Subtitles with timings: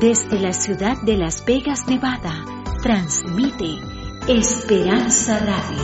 [0.00, 2.32] Desde la ciudad de Las Vegas, Nevada,
[2.82, 3.66] transmite
[4.26, 5.82] Esperanza Radio.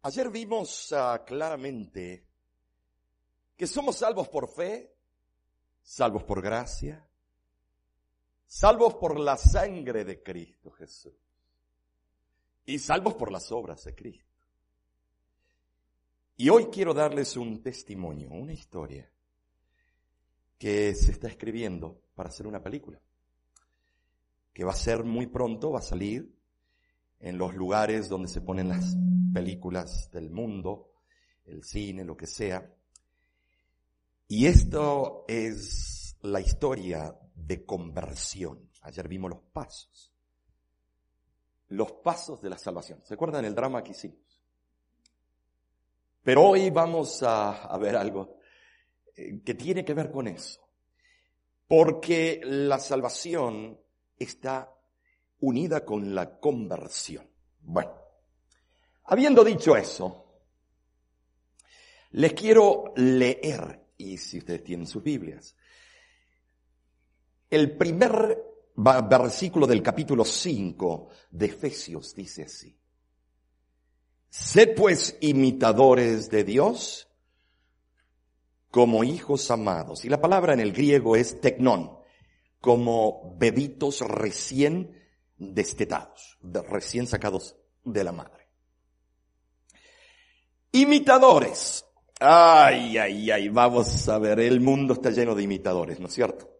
[0.00, 2.26] Ayer vimos ah, claramente
[3.54, 4.96] que somos salvos por fe,
[5.82, 7.06] salvos por gracia,
[8.46, 11.12] salvos por la sangre de Cristo Jesús
[12.64, 14.33] y salvos por las obras de Cristo.
[16.36, 19.08] Y hoy quiero darles un testimonio, una historia
[20.58, 23.00] que se está escribiendo para hacer una película,
[24.52, 26.34] que va a ser muy pronto, va a salir
[27.20, 28.96] en los lugares donde se ponen las
[29.32, 30.90] películas del mundo,
[31.44, 32.68] el cine, lo que sea.
[34.26, 38.70] Y esto es la historia de conversión.
[38.82, 40.12] Ayer vimos los pasos.
[41.68, 43.00] Los pasos de la salvación.
[43.04, 44.23] ¿Se acuerdan el drama que hicimos?
[46.24, 48.38] Pero hoy vamos a, ver algo
[49.14, 50.60] eh, que tiene que ver con eso.
[51.68, 53.78] Porque la salvación
[54.18, 54.74] está
[55.40, 57.28] unida con la conversión.
[57.60, 57.92] Bueno,
[59.04, 60.40] habiendo dicho eso,
[62.12, 65.54] les quiero leer, y si ustedes tienen sus Biblias,
[67.50, 68.42] el primer
[68.76, 72.74] versículo del capítulo 5 de Efesios dice así.
[74.36, 77.06] Sed pues imitadores de Dios
[78.72, 80.04] como hijos amados.
[80.04, 81.96] Y la palabra en el griego es tecnón,
[82.60, 85.00] como bebitos recién
[85.38, 86.36] destetados,
[86.68, 88.48] recién sacados de la madre.
[90.72, 91.86] Imitadores.
[92.18, 96.50] Ay, ay, ay, vamos a ver, el mundo está lleno de imitadores, ¿no es cierto?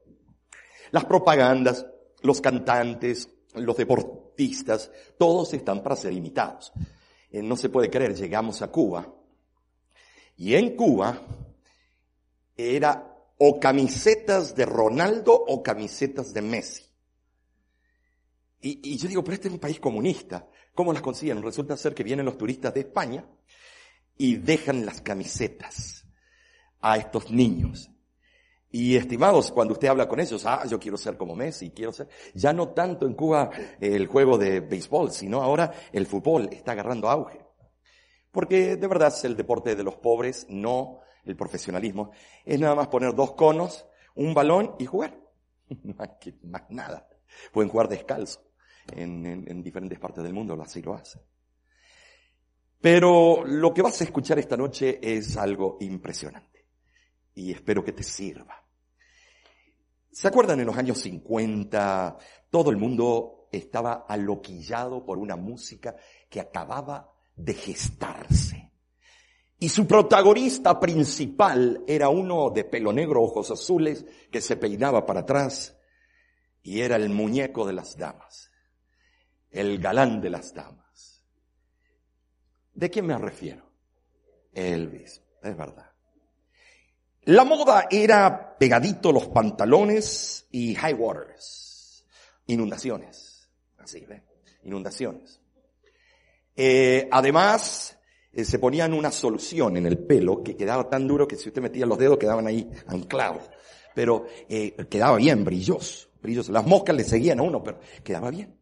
[0.93, 1.85] Las propagandas,
[2.23, 6.73] los cantantes, los deportistas, todos están para ser imitados.
[7.35, 9.13] Eh, no se puede creer, llegamos a Cuba
[10.37, 11.21] y en Cuba
[12.57, 16.85] era o camisetas de Ronaldo o camisetas de Messi.
[18.61, 20.49] Y, yo digo, pero este es un país comunista.
[20.77, 21.43] ¿Cómo las consiguen?
[21.43, 23.29] Resulta ser que vienen los turistas de España
[24.17, 26.07] y dejan las camisetas
[26.81, 27.91] a estos niños.
[28.77, 32.09] Y estimados, cuando usted habla con ellos, ah, yo quiero ser como Messi, quiero ser,
[32.35, 33.49] ya no tanto en Cuba
[33.79, 37.39] el juego de béisbol, sino ahora el fútbol está agarrando auge.
[38.33, 42.11] Porque de verdad es el deporte de los pobres, no el profesionalismo.
[42.45, 43.87] Es nada más poner dos conos,
[44.17, 45.21] un balón y jugar.
[46.43, 47.09] Más nada.
[47.53, 48.41] Pueden jugar descalzo
[48.93, 51.23] en, en diferentes partes del mundo, así lo hacen.
[52.81, 56.67] Pero lo que vas a escuchar esta noche es algo impresionante.
[57.37, 58.64] Y espero que te sirva.
[60.15, 62.17] ¿Se acuerdan en los años 50?
[62.49, 65.97] Todo el mundo estaba aloquillado por una música
[66.31, 68.71] que acababa de gestarse.
[69.59, 75.21] Y su protagonista principal era uno de pelo negro, ojos azules, que se peinaba para
[75.21, 75.77] atrás
[76.63, 78.53] y era el muñeco de las damas,
[79.51, 81.25] el galán de las damas.
[82.73, 83.69] ¿De quién me refiero?
[84.53, 85.94] Elvis, es verdad.
[87.27, 92.07] La moda era pegadito los pantalones y high waters.
[92.47, 93.49] Inundaciones.
[93.79, 94.23] Así, ¿ve?
[94.65, 95.41] Inundaciones.
[96.57, 97.99] Eh, además,
[98.33, 101.63] eh, se ponían una solución en el pelo que quedaba tan duro que si usted
[101.63, 103.51] metía los dedos quedaban ahí anclados.
[103.95, 106.53] Pero eh, quedaba bien, brilloso, brilloso.
[106.53, 108.59] Las moscas le seguían a uno, pero quedaba bien.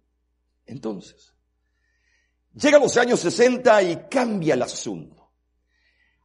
[0.66, 1.34] Entonces,
[2.54, 5.21] llega los años 60 y cambia el asunto.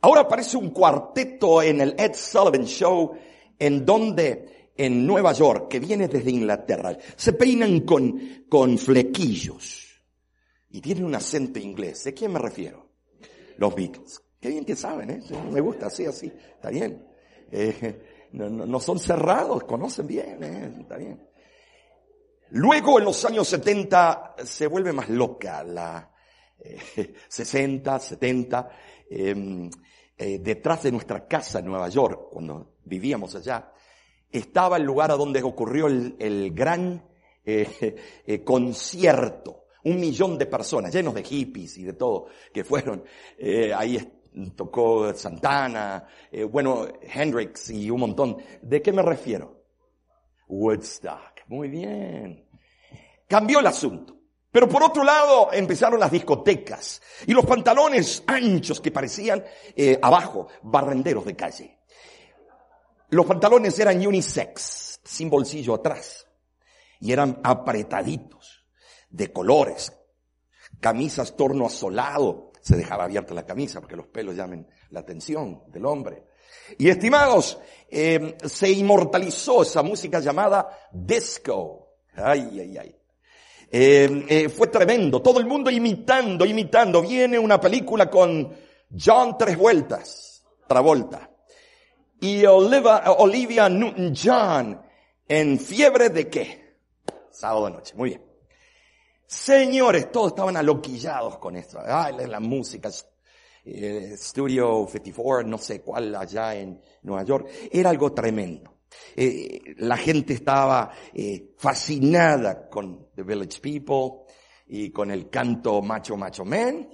[0.01, 3.17] Ahora aparece un cuarteto en el Ed Sullivan Show
[3.57, 9.87] en donde en Nueva York, que viene desde Inglaterra, se peinan con, con flequillos
[10.69, 12.03] y tienen un acento inglés.
[12.03, 12.87] ¿De quién me refiero?
[13.57, 14.21] Los Beatles.
[14.39, 15.21] Qué bien que saben, ¿eh?
[15.51, 17.03] Me gusta, así, así, está bien.
[17.51, 20.71] Eh, no, no, son cerrados, conocen bien, ¿eh?
[20.81, 21.27] está bien.
[22.51, 26.11] Luego en los años 70 se vuelve más loca la,
[27.27, 28.69] 60, eh, 70,
[29.09, 29.69] em,
[30.17, 33.71] eh, detrás de nuestra casa en Nueva York, cuando vivíamos allá,
[34.31, 37.03] estaba el lugar a donde ocurrió el, gran
[37.45, 39.65] eh, concierto.
[39.83, 43.03] Un millón de personas, llenos de hippies y de todo, que fueron.
[43.73, 43.97] ahí
[44.53, 46.05] tocó Santana,
[46.51, 48.37] bueno, Hendrix y un montón.
[48.61, 49.63] ¿De qué me refiero?
[50.49, 51.47] Woodstock.
[51.47, 52.45] Muy bien.
[53.27, 54.16] Cambió el asunto.
[54.51, 59.43] Pero por otro lado empezaron las discotecas y los pantalones anchos que parecían
[59.75, 61.77] eh, abajo, barrenderos de calle.
[63.09, 66.27] Los pantalones eran unisex, sin bolsillo atrás,
[66.99, 68.65] y eran apretaditos,
[69.09, 69.93] de colores,
[70.79, 75.85] camisas torno asolado, se dejaba abierta la camisa porque los pelos llamen la atención del
[75.85, 76.25] hombre.
[76.77, 77.57] Y estimados,
[77.89, 81.99] eh, se inmortalizó esa música llamada disco.
[82.13, 82.96] Ay, ay, ay.
[83.69, 85.21] Eh, eh, fue tremendo.
[85.21, 87.01] Todo el mundo imitando, imitando.
[87.01, 88.55] Viene una película con
[88.97, 91.29] John Tres Vueltas, Travolta.
[92.19, 94.81] Y Olivia, Olivia Newton-John
[95.27, 96.77] en fiebre de qué?
[97.29, 97.93] Sábado noche.
[97.95, 98.27] Muy bien.
[99.27, 101.79] Señores, todos estaban aloquillados con esto.
[101.85, 102.89] Ay, la música,
[103.65, 107.49] eh, Studio 54, no sé cuál allá en Nueva York.
[107.71, 108.76] Era algo tremendo.
[109.15, 114.25] Eh, la gente estaba eh, fascinada con The Village People
[114.67, 116.89] y con el canto Macho Macho Man.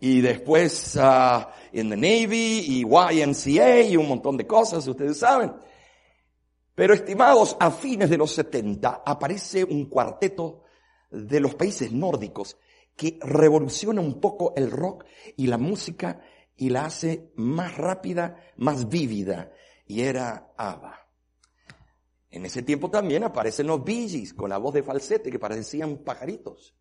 [0.00, 5.52] Y después uh, the Navy y YMCA y un montón de cosas, ustedes saben.
[6.74, 10.64] Pero estimados, a fines de los 70 aparece un cuarteto
[11.10, 12.56] de los países nórdicos
[12.96, 15.04] que revoluciona un poco el rock
[15.36, 16.20] y la música
[16.56, 19.52] y la hace más rápida, más vívida.
[19.92, 21.06] Y era ABBA.
[22.30, 26.74] En ese tiempo también aparecen los Bee con la voz de falsete que parecían pajaritos.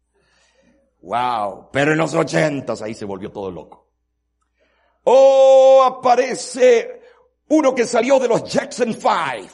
[1.02, 3.90] Wow, pero en los ochentas ahí se volvió todo loco.
[5.04, 7.02] Oh, aparece
[7.50, 9.52] uno que salió de los Jackson Five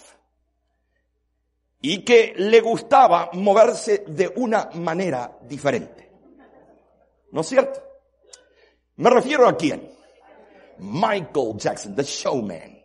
[1.82, 6.12] y que le gustaba moverse de una manera diferente.
[7.32, 7.82] ¿No es cierto?
[8.98, 9.98] Me refiero a quién?
[10.78, 12.77] Michael Jackson, the showman,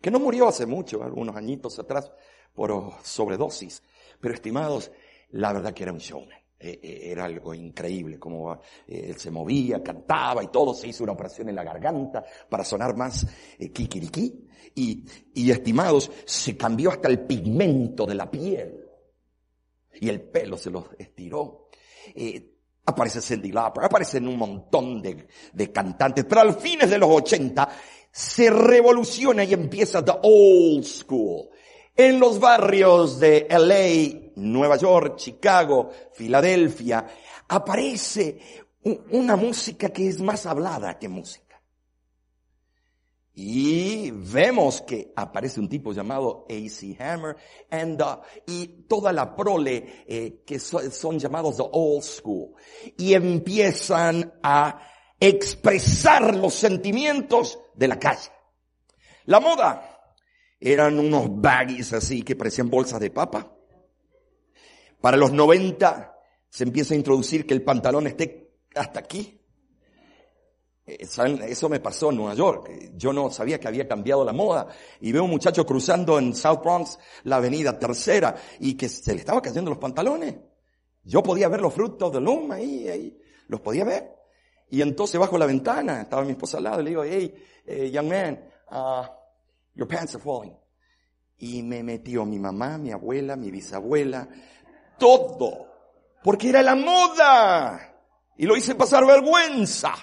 [0.00, 2.10] que no murió hace mucho, algunos añitos atrás,
[2.54, 3.82] por sobredosis.
[4.20, 4.90] Pero estimados,
[5.30, 6.38] la verdad que era un showman.
[6.60, 11.04] Eh, eh, era algo increíble, como eh, él se movía, cantaba y todo, se hizo
[11.04, 13.26] una operación en la garganta para sonar más
[13.72, 14.44] kikiriki.
[14.74, 15.04] Y,
[15.34, 18.84] y estimados, se cambió hasta el pigmento de la piel.
[20.00, 21.68] Y el pelo se lo estiró.
[22.84, 27.68] aparece Cindy Lauper, aparecen un montón de, de cantantes, pero al fines de los 80
[28.18, 31.50] se revoluciona y empieza the old school.
[31.94, 37.06] En los barrios de LA, Nueva York, Chicago, Filadelfia,
[37.46, 38.40] aparece
[39.12, 41.62] una música que es más hablada que música.
[43.34, 46.96] Y vemos que aparece un tipo llamado A.C.
[46.98, 47.36] Hammer
[47.70, 48.02] and,
[48.48, 52.56] y toda la prole eh, que son llamados the old school.
[52.96, 54.80] Y empiezan a
[55.20, 58.30] expresar los sentimientos de la calle.
[59.26, 60.00] La moda
[60.60, 63.54] eran unos baggies así que parecían bolsas de papa.
[65.00, 66.14] Para los 90
[66.48, 69.40] se empieza a introducir que el pantalón esté hasta aquí.
[70.86, 71.06] Eh,
[71.46, 72.92] eso me pasó en Nueva York.
[72.96, 74.68] Yo no sabía que había cambiado la moda.
[75.00, 79.20] Y veo un muchacho cruzando en South Bronx la avenida tercera y que se le
[79.20, 80.36] estaba cayendo los pantalones.
[81.04, 83.18] Yo podía ver los frutos del loom ahí, ahí.
[83.46, 84.17] Los podía ver.
[84.70, 87.34] Y entonces bajo la ventana, estaba mi esposa al lado, le digo, hey,
[87.66, 89.18] eh, young man, uh,
[89.78, 90.56] Your pants are falling.
[91.38, 94.28] Y me metió mi mamá, mi abuela, mi bisabuela,
[94.98, 95.68] todo.
[96.24, 97.94] Porque era la moda.
[98.36, 99.94] Y lo hice pasar vergüenza.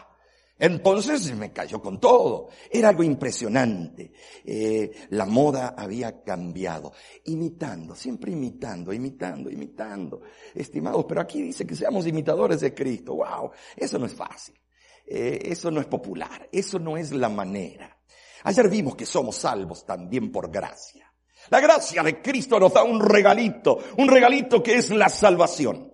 [0.58, 2.50] Entonces me cayó con todo.
[2.72, 4.14] Era algo impresionante.
[4.44, 6.94] Eh, la moda había cambiado.
[7.26, 10.22] Imitando, siempre imitando, imitando, imitando.
[10.54, 13.16] Estimados, pero aquí dice que seamos imitadores de Cristo.
[13.16, 14.56] Wow, eso no es fácil.
[15.06, 16.48] Eh, eso no es popular.
[16.52, 18.00] Eso no es la manera.
[18.44, 21.12] Ayer vimos que somos salvos también por gracia.
[21.50, 25.92] La gracia de Cristo nos da un regalito, un regalito que es la salvación.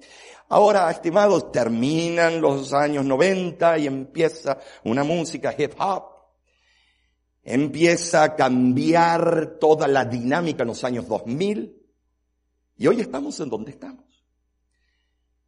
[0.54, 6.04] Ahora, estimados, terminan los años 90 y empieza una música hip hop.
[7.42, 11.74] Empieza a cambiar toda la dinámica en los años 2000.
[12.76, 14.04] Y hoy estamos en donde estamos.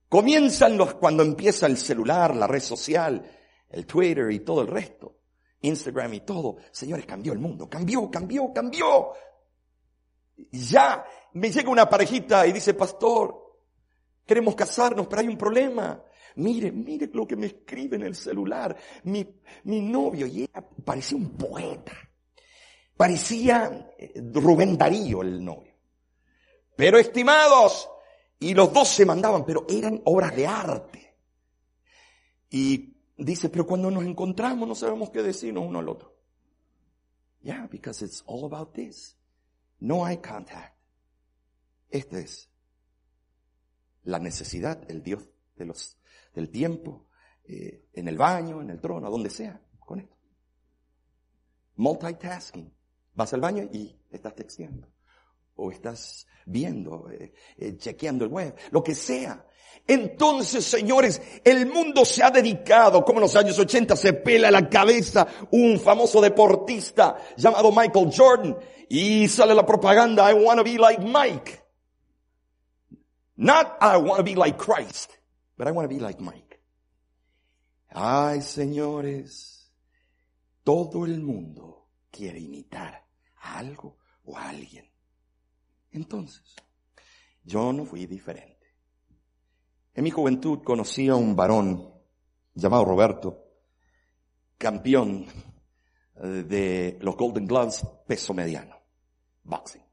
[0.08, 3.30] Comienzan los, cuando empieza el celular, la red social,
[3.72, 5.18] el Twitter y todo el resto.
[5.60, 6.56] Instagram y todo.
[6.72, 7.70] Señores, cambió el mundo.
[7.70, 9.12] Cambió, cambió, cambió.
[10.50, 13.43] Ya me llega una parejita y dice, pastor,
[14.26, 16.04] queremos casarnos, pero hay un problema.
[16.36, 18.76] Mire, mire lo que me escribe en el celular.
[19.04, 19.28] Mi,
[19.66, 20.50] mi novio, y
[20.84, 21.94] parecía un poeta.
[22.96, 25.74] Parecía eh, Rubén Darío el novio.
[26.76, 27.90] Pero estimados,
[28.40, 31.16] y los dos se mandaban, pero eran obras de arte.
[32.50, 36.14] Y dice, pero cuando nos encontramos no sabemos qué decirnos uno al otro.
[37.42, 39.18] Yeah, because it's all about this.
[39.80, 40.78] No eye contact.
[41.90, 42.50] Esta es
[44.04, 45.98] la necesidad, el Dios de los,
[46.34, 47.08] del tiempo,
[47.46, 50.16] eh, en el baño, en el trono, donde sea, con esto.
[51.76, 52.74] Multitasking.
[53.16, 54.88] Vas al baño y estás texteando.
[55.56, 59.46] O estás viendo, eh, eh, chequeando el web, lo que sea.
[59.86, 64.70] Entonces, señores, el mundo se ha dedicado, como en los años 80 se pela la
[64.70, 68.58] cabeza un famoso deportista llamado Michael Jordan
[68.88, 71.63] y sale la propaganda, I want to be like Mike.
[73.36, 75.18] Not I want to be like Christ,
[75.58, 76.60] but I want to be like Mike.
[77.90, 79.72] Ay, señores,
[80.64, 83.06] todo el mundo quiere imitar
[83.42, 84.90] a algo o a alguien.
[85.92, 86.56] Entonces,
[87.44, 88.54] yo no fui diferente.
[89.94, 91.94] En mi juventud conocí a un varón
[92.56, 93.44] llamado Roberto,
[94.58, 95.26] campeón
[96.16, 98.76] eh, de los Golden Gloves peso mediano,
[99.44, 99.84] boxing.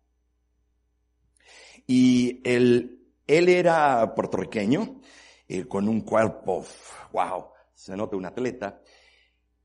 [1.87, 3.00] Y él,
[3.39, 5.01] él era puertorriqueño,
[5.49, 6.65] eh, con un cuerpo,
[7.13, 8.81] wow, se nota un atleta,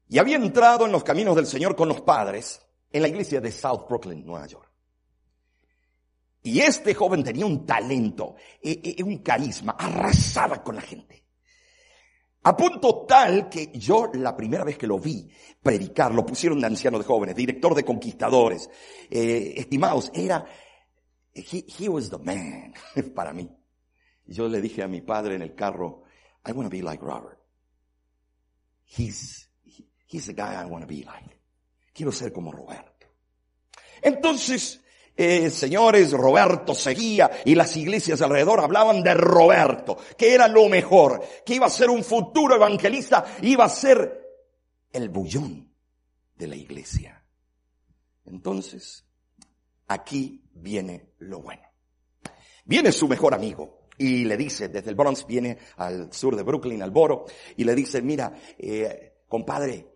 [0.08, 3.52] y había entrado en los caminos del Señor con los padres en la iglesia de
[3.52, 4.72] South Brooklyn, Nueva York.
[6.44, 11.24] Y este joven tenía un talento, e, e, un carisma, arrasaba con la gente.
[12.44, 15.28] A punto tal que yo la primera vez que lo vi
[15.64, 18.70] predicar, lo pusieron de anciano de jóvenes, director de conquistadores,
[19.10, 20.46] eh, estimados, era,
[21.36, 22.74] he, he, was the man
[23.16, 23.50] para mí.
[24.26, 26.04] Yo le dije a mi padre en el carro,
[26.46, 27.40] I want to be like Robert.
[28.86, 29.50] He's,
[30.08, 31.40] he's the guy I want to be like.
[31.94, 33.08] Quiero ser como Roberto.
[34.02, 34.82] Entonces,
[35.16, 41.22] eh, señores, Roberto seguía y las iglesias alrededor hablaban de Roberto, que era lo mejor,
[41.46, 44.26] que iba a ser un futuro evangelista, iba a ser
[44.92, 45.74] el bullón
[46.36, 47.24] de la iglesia.
[48.26, 49.06] Entonces,
[49.88, 51.64] aquí viene lo bueno.
[52.66, 56.82] Viene su mejor amigo y le dice, desde el Bronx viene al sur de Brooklyn,
[56.82, 59.94] al Boro, y le dice, mira, eh, compadre,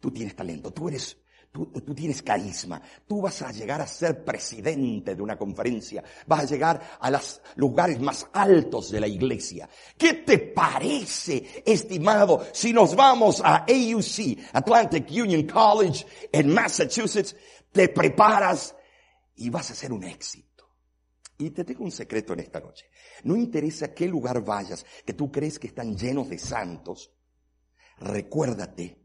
[0.00, 1.18] tú tienes talento, tú eres
[1.56, 2.82] Tú, tienes carisma.
[3.08, 6.04] Tú vas a llegar a ser presidente de una conferencia.
[6.26, 9.66] Vas a llegar a los lugares más altos de la iglesia.
[9.96, 17.34] ¿Qué te parece, estimado, si nos vamos a AUC, Atlantic Union College, en Massachusetts?
[17.72, 18.75] Te preparas
[19.36, 20.56] y vas a ser un éxito.
[21.38, 22.86] Y te tengo un secreto en esta noche.
[23.24, 27.12] No interesa qué lugar vayas, que tú crees que están llenos de santos.
[27.98, 29.02] Recuérdate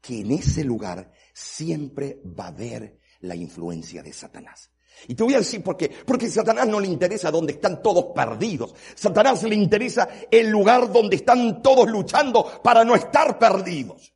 [0.00, 4.70] que en ese lugar siempre va a haber la influencia de Satanás.
[5.08, 5.88] Y te voy a decir por qué.
[5.88, 8.74] Porque a Satanás no le interesa donde están todos perdidos.
[8.94, 14.12] Satanás le interesa el lugar donde están todos luchando para no estar perdidos.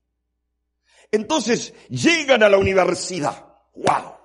[1.10, 3.46] Entonces llegan a la universidad.
[3.74, 4.23] ¡Wow!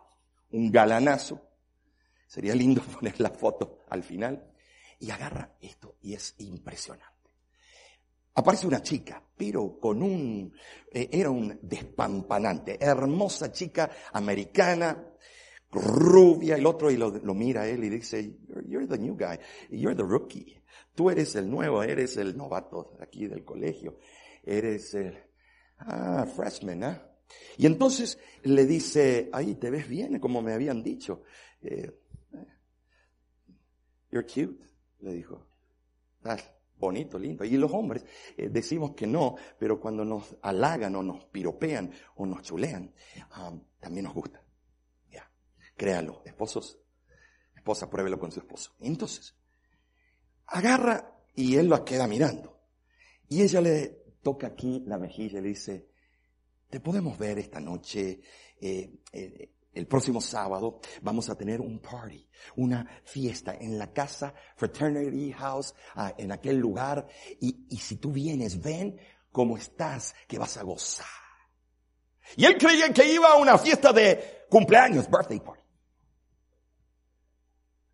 [0.51, 1.41] Un galanazo.
[2.27, 4.51] Sería lindo poner la foto al final.
[4.99, 7.19] Y agarra esto y es impresionante
[8.39, 10.53] aparece una chica, pero con un,
[10.91, 15.05] eh, era un despampanante, hermosa chica americana,
[15.71, 19.37] rubia, el otro y lo, mira a él y dice, you're, the new guy,
[19.69, 20.57] you're the rookie,
[20.95, 23.99] tú eres el nuevo, eres el novato aquí del colegio,
[24.43, 25.17] eres el,
[25.79, 27.08] ah, freshman, ¿ah?
[27.57, 31.23] Y entonces le dice, ahí te ves bien, como me habían dicho.
[31.61, 31.91] Eh,
[32.33, 32.45] eh,
[34.11, 34.63] you're cute,
[35.01, 35.49] le dijo
[36.79, 37.43] bonito, lindo.
[37.43, 38.05] Y los hombres
[38.37, 42.93] eh, decimos que no, pero cuando nos halagan o nos piropean o nos chulean,
[43.37, 44.41] um, también nos gusta.
[45.11, 45.29] Ya,
[45.75, 46.79] créalo, esposos,
[47.55, 48.73] esposa, pruébelo con su esposo.
[48.79, 49.35] Entonces,
[50.47, 52.59] agarra y él lo queda mirando.
[53.27, 55.89] Y ella le toca aquí la mejilla y le dice,
[56.69, 58.21] te podemos ver esta noche
[58.61, 64.33] eh, eh, el próximo sábado vamos a tener un party, una fiesta en la casa
[64.55, 67.07] Fraternity House, ah, en aquel lugar.
[67.39, 68.99] Y, y si tú vienes, ven
[69.31, 71.05] cómo estás, que vas a gozar.
[72.35, 75.59] Y él creía que iba a una fiesta de cumpleaños, birthday party.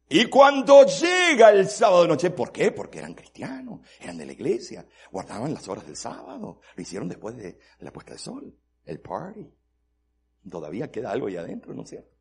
[0.08, 2.72] Y cuando llega el sábado de noche, ¿por qué?
[2.72, 7.36] Porque eran cristianos, eran de la iglesia, guardaban las horas del sábado, lo hicieron después
[7.36, 8.56] de la puesta de sol,
[8.86, 9.48] el party.
[10.50, 12.16] Todavía queda algo ahí adentro, ¿no es cierto?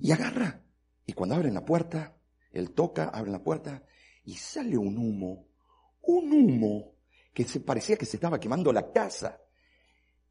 [0.00, 0.62] Y agarra.
[1.04, 2.16] Y cuando abren la puerta,
[2.52, 3.82] él toca, abre la puerta
[4.24, 5.48] y sale un humo.
[6.02, 6.94] Un humo
[7.32, 9.40] que se parecía que se estaba quemando la casa.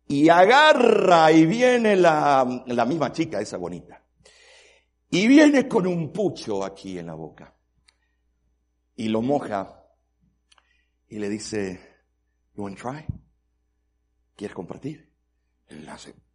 [0.08, 4.04] Y agarra y viene la, la misma chica, esa bonita.
[5.10, 7.56] Y viene con un pucho aquí en la boca.
[8.96, 9.86] Y lo moja.
[11.08, 11.80] Y le dice,
[12.56, 13.06] you want try?
[14.36, 15.11] ¿Quieres compartir?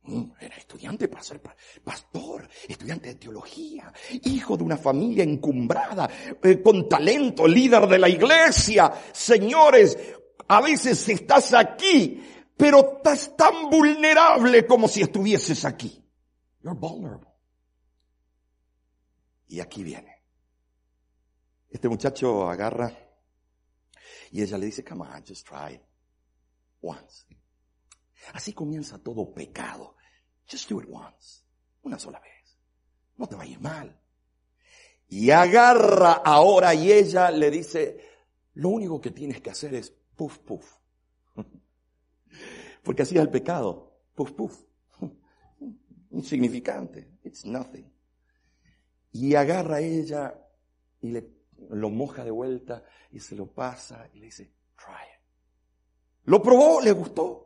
[0.03, 1.41] Mm, era estudiante para ser
[1.83, 6.09] pastor, estudiante de teología, hijo de una familia encumbrada,
[6.43, 8.93] eh, con talento, líder de la iglesia.
[9.13, 9.99] Señores,
[10.47, 12.23] a veces estás aquí,
[12.57, 16.03] pero estás tan vulnerable como si estuvieses aquí.
[16.63, 17.29] You're vulnerable.
[19.49, 20.23] Y aquí viene.
[21.69, 22.93] Este muchacho agarra
[24.31, 25.81] Y ella le dice, come on, just try
[26.81, 27.27] once.
[28.33, 29.97] Así comienza todo pecado.
[30.51, 31.43] Just do it once.
[31.83, 32.59] Una sola vez.
[33.17, 33.99] No te va a ir mal.
[35.09, 38.01] Y agarra ahora y ella le dice,
[38.55, 40.79] lo único que tienes que hacer es puff, puff.
[42.83, 44.01] Porque así es el pecado.
[44.15, 44.65] Puff, puff.
[46.11, 47.19] Insignificante.
[47.23, 47.93] It's nothing.
[49.13, 50.39] Y agarra a ella
[51.01, 51.31] y le,
[51.71, 55.21] lo moja de vuelta y se lo pasa y le dice, try it.
[56.25, 57.46] Lo probó, le gustó.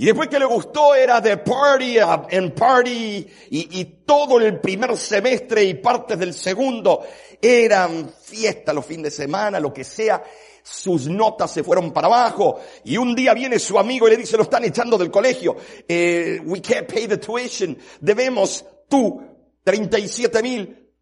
[0.00, 1.96] Y después que le gustó era de party
[2.30, 7.04] en party y, todo el primer semestre y partes del segundo
[7.42, 10.22] eran fiesta los fines de semana, lo que sea.
[10.62, 14.36] Sus notas se fueron para abajo y un día viene su amigo y le dice
[14.36, 15.56] lo están echando del colegio.
[15.88, 17.76] Eh, we can't pay the tuition.
[18.00, 19.20] Debemos tú
[19.64, 20.92] 37 mil.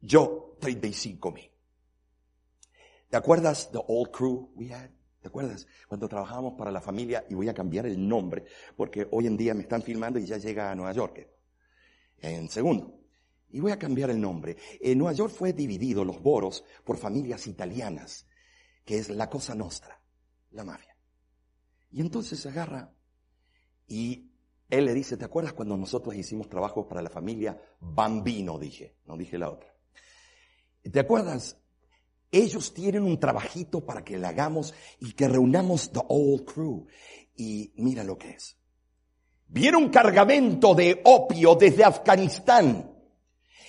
[0.00, 1.48] Yo 35 mil.
[3.08, 4.97] ¿Te acuerdas the old crew we had?
[5.20, 5.66] ¿Te acuerdas?
[5.88, 8.44] Cuando trabajábamos para la familia, y voy a cambiar el nombre,
[8.76, 11.28] porque hoy en día me están filmando y ya llega a Nueva York.
[12.18, 13.00] En segundo.
[13.50, 14.56] Y voy a cambiar el nombre.
[14.80, 18.26] En Nueva York fue dividido los boros por familias italianas,
[18.84, 20.00] que es la cosa nostra,
[20.50, 20.96] la mafia.
[21.90, 22.94] Y entonces se agarra
[23.86, 24.30] y
[24.68, 28.58] él le dice, ¿te acuerdas cuando nosotros hicimos trabajos para la familia Bambino?
[28.58, 29.74] Dije, no dije la otra.
[30.82, 31.58] ¿Te acuerdas
[32.30, 36.86] ellos tienen un trabajito para que le hagamos y que reunamos the old crew.
[37.36, 38.56] Y mira lo que es.
[39.46, 42.94] Viene un cargamento de opio desde Afganistán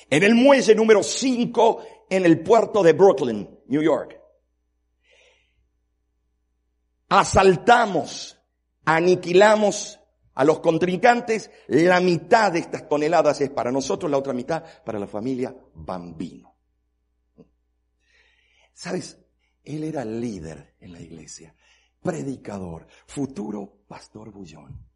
[0.09, 4.19] en el muelle número 5 en el puerto de Brooklyn, New York.
[7.09, 8.37] Asaltamos,
[8.85, 9.99] aniquilamos
[10.35, 11.49] a los contrincantes.
[11.67, 16.48] La mitad de estas toneladas es para nosotros, la otra mitad para la familia Bambino.
[18.79, 19.17] ¿Sabes?
[19.61, 21.53] Él era líder en la iglesia,
[22.01, 24.87] predicador, futuro pastor bullón.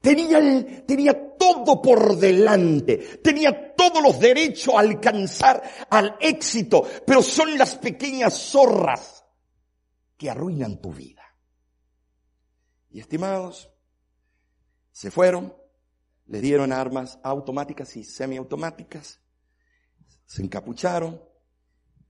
[0.00, 7.58] Tenía, tenía todo por delante, tenía todos los derechos a alcanzar al éxito, pero son
[7.58, 9.24] las pequeñas zorras
[10.16, 11.24] que arruinan tu vida.
[12.88, 13.68] Y estimados,
[14.92, 15.52] se fueron,
[16.26, 19.20] le dieron armas automáticas y semiautomáticas,
[20.24, 21.20] se encapucharon,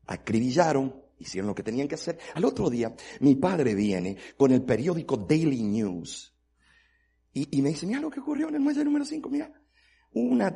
[0.07, 2.19] acribillaron, hicieron lo que tenían que hacer.
[2.35, 6.35] Al otro día, mi padre viene con el periódico Daily News
[7.37, 9.53] y, me dice, mira lo que ocurrió en el muelle número 5, mira,
[10.13, 10.53] un eh,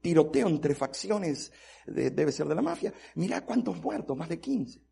[0.00, 1.52] tiroteo entre facciones,
[1.86, 4.82] debe ser de la mafia, mira cuántos muertos, más de 15.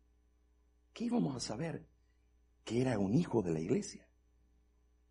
[0.93, 1.87] ¿Qué íbamos a saber?
[2.63, 4.07] Que era un hijo de la iglesia.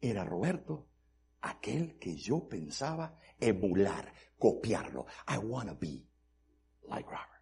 [0.00, 0.86] Era Roberto,
[1.40, 5.06] aquel que yo pensaba emular, copiarlo.
[5.28, 6.06] I wanna be
[6.88, 7.35] like Robert.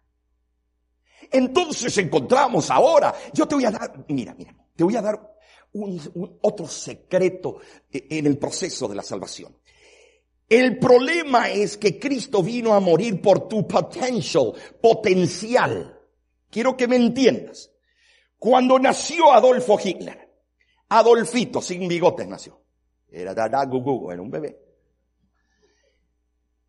[1.31, 5.35] Entonces encontramos ahora, yo te voy a dar, mira, mira, te voy a dar
[5.73, 7.59] un, otro secreto
[7.91, 9.55] e, en el proceso de la salvación.
[10.47, 15.99] El problema es que Cristo vino a morir por tu potential, potencial.
[16.49, 17.71] Quiero que me entiendas.
[18.37, 20.29] Cuando nació Adolfo Hitler,
[20.89, 22.61] Adolfito sin bigotes nació.
[23.09, 24.64] Era da, gugu, era un bebé.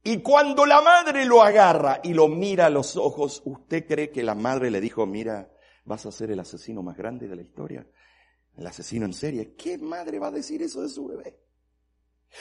[0.06, 4.22] Y cuando la madre lo agarra y lo mira a los ojos, ¿usted cree que
[4.22, 5.50] la madre le dijo, mira,
[5.84, 7.84] vas a ser el asesino más grande de la historia?
[8.56, 9.56] El asesino en serie.
[9.56, 11.40] ¿Qué madre va a decir eso de su bebé?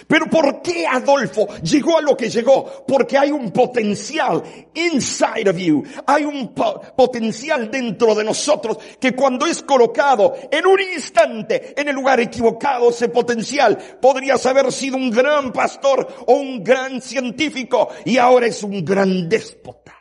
[0.08, 2.86] Pero ¿por qué Adolfo llegó a lo que llegó?
[2.86, 4.44] Porque hay un potencial
[4.74, 5.84] inside of you.
[6.06, 11.96] Hay un potencial dentro de nosotros que cuando es colocado en un instante en el
[11.96, 18.18] lugar equivocado, ese potencial podrías haber sido un gran pastor o un gran científico y
[18.18, 19.94] ahora es un gran déspota.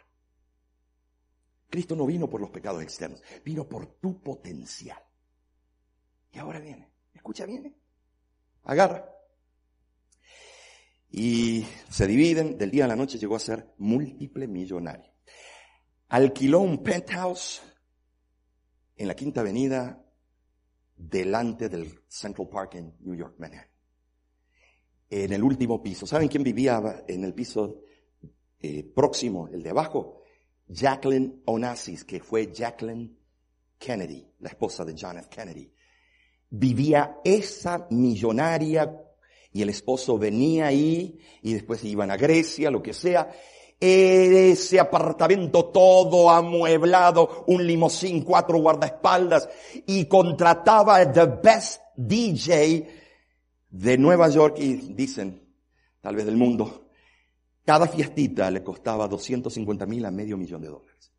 [1.70, 4.99] Cristo no vino por los pecados externos, vino por tu potencial.
[6.33, 7.73] Y ahora viene, escucha, viene,
[8.64, 9.13] agarra
[11.16, 15.12] y se dividen, del día a la noche llegó a ser múltiple millonario.
[16.09, 17.62] Alquiló un penthouse
[18.96, 20.05] en la Quinta Avenida
[20.96, 23.70] delante del Central Park en New York, Manhattan.
[25.09, 26.05] En el último piso.
[26.05, 27.83] ¿Saben quién vivía en el piso
[28.59, 30.22] eh, próximo, el de abajo?
[30.66, 33.16] Jacqueline Onassis, que fue Jacqueline
[33.79, 35.29] Kennedy, la esposa de John F.
[35.29, 35.72] Kennedy.
[36.50, 39.04] Vivía esa millonaria
[39.55, 43.31] y el esposo venía ahí y después iban a Grecia, lo que sea.
[43.79, 49.49] Ese apartamento todo amueblado, un limosín, cuatro guardaespaldas
[49.87, 52.88] y contrataba a the best DJ
[53.71, 55.55] de Nueva York y dicen,
[56.01, 56.88] tal vez del mundo,
[57.64, 61.12] cada fiestita le costaba 250 mil a medio millón de dólares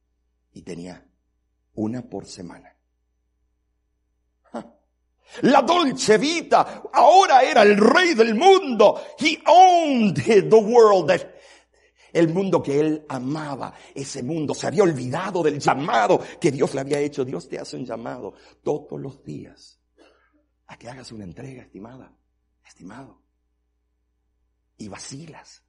[0.52, 1.08] y tenía
[1.74, 2.74] una por semana.
[5.41, 9.01] La Dolce Vita ahora era el rey del mundo.
[9.19, 11.11] He owned the world.
[12.13, 16.81] El mundo que él amaba, ese mundo se había olvidado del llamado que Dios le
[16.81, 17.25] había hecho.
[17.25, 18.33] Dios te hace un llamado
[18.63, 19.81] todos los días
[20.67, 22.15] a que hagas una entrega, estimada,
[22.65, 23.21] estimado.
[24.77, 25.63] Y vacilas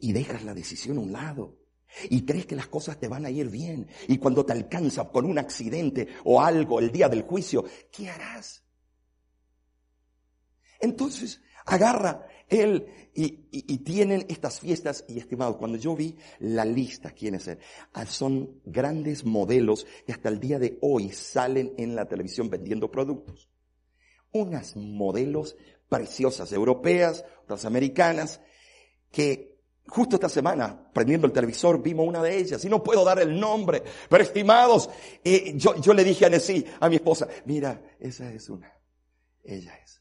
[0.00, 1.58] y dejas la decisión a un lado
[2.10, 3.88] y crees que las cosas te van a ir bien.
[4.08, 8.62] Y cuando te alcanza con un accidente o algo el día del juicio, ¿qué harás?
[10.80, 17.44] Entonces agarra él y, tienen estas fiestas y estimados, cuando yo vi la lista, ¿quiénes
[17.44, 17.58] son?
[17.92, 22.90] Ah, son grandes modelos que hasta el día de hoy salen en la televisión vendiendo
[22.90, 23.48] productos.
[24.32, 25.56] Unas modelos
[25.88, 28.40] preciosas, europeas, otras americanas,
[29.10, 33.18] que justo esta semana, prendiendo el televisor, vimos una de ellas, y no puedo dar
[33.18, 34.90] el nombre, pero estimados,
[35.24, 38.72] eh, yo, yo le dije a Nessie, a mi esposa, mira, esa es una,
[39.42, 39.97] ella es.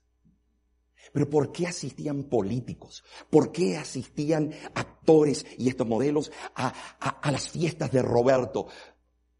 [1.14, 3.04] Pero ¿por qué asistían políticos?
[3.30, 8.68] ¿Por qué asistían actores y estos modelos a, las fiestas de Roberto?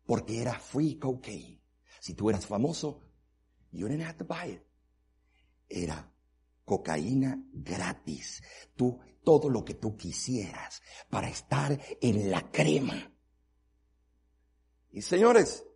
[0.06, 1.62] Porque era free cocaine.
[2.00, 3.02] Si tú eras famoso,
[3.72, 4.62] you didn't have to buy it.
[5.70, 6.12] Era
[6.64, 8.42] cocaína gratis.
[8.76, 13.12] Tú, todo lo que tú quisieras para estar en la crema.
[14.92, 15.67] Y señores,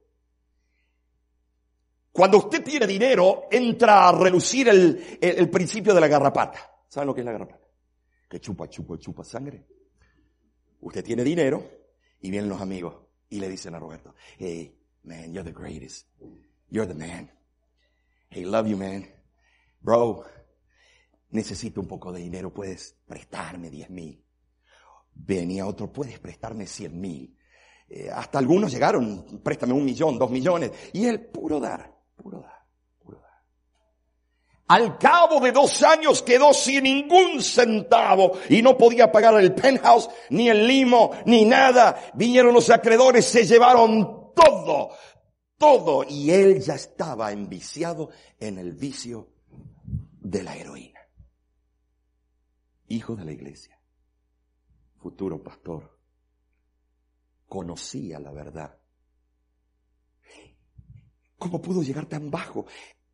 [2.12, 6.60] cuando usted tiene dinero, entra a relucir el, principio de la garrapata.
[6.88, 7.65] ¿Saben lo que es la garrapata?
[8.30, 9.65] Que chupa, chupa, chupa sangre.
[10.82, 11.63] Usted tiene dinero
[12.19, 12.95] y vienen los amigos
[13.30, 16.08] y le dicen a Roberto, hey, man, you're the greatest.
[16.69, 17.32] You're the man.
[18.30, 19.08] Hey, love you, man.
[19.80, 20.26] Bro,
[21.30, 24.21] necesito un poco de dinero, puedes prestarme 10 mil.
[25.13, 27.38] Venía otro, puedes prestarme 100 mil.
[27.88, 30.71] Eh, hasta algunos llegaron, préstame un millón, dos millones.
[30.93, 32.00] Y él, puro dar.
[34.71, 40.10] Al cabo de dos años quedó sin ningún centavo y no podía pagar el penthouse,
[40.29, 42.12] ni el limo, ni nada.
[42.13, 44.91] Vinieron los acreedores, se llevaron todo,
[45.57, 46.05] todo.
[46.07, 49.34] Y él ya estaba enviciado en el vicio
[50.21, 51.01] de la heroína.
[52.88, 53.77] Hijo de la iglesia,
[55.01, 55.97] futuro pastor,
[57.45, 58.80] conocía la verdad
[61.41, 62.67] ¿Cómo pudo llegar tan bajo?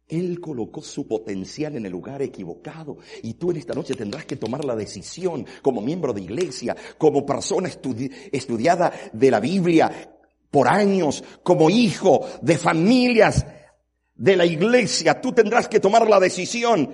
[0.05, 4.35] Él colocó su potencial en el lugar equivocado y tú en esta noche tendrás que
[4.35, 10.19] tomar la decisión como miembro de iglesia, como persona estudiada de la Biblia
[10.51, 13.45] por años, como hijo de familias
[14.13, 15.21] de la iglesia.
[15.21, 16.93] Tú tendrás que tomar la decisión.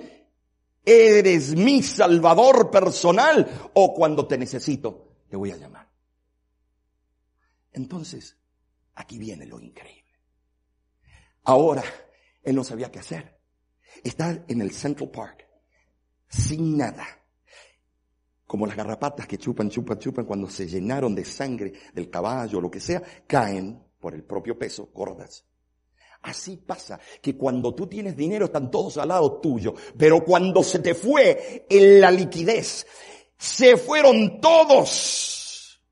[0.84, 5.90] ¿Eres mi salvador personal o cuando te necesito te voy a llamar?
[7.72, 8.36] Entonces,
[8.94, 10.03] aquí viene lo increíble.
[11.44, 11.84] Ahora,
[12.42, 13.38] él no sabía qué hacer.
[14.02, 15.46] Estar en el Central Park,
[16.28, 17.06] sin nada.
[18.46, 22.60] Como las garrapatas que chupan, chupan, chupan, cuando se llenaron de sangre del caballo o
[22.60, 25.44] lo que sea, caen por el propio peso, gordas.
[26.22, 30.78] Así pasa, que cuando tú tienes dinero están todos al lado tuyo, pero cuando se
[30.78, 32.86] te fue en la liquidez,
[33.36, 35.82] se fueron todos.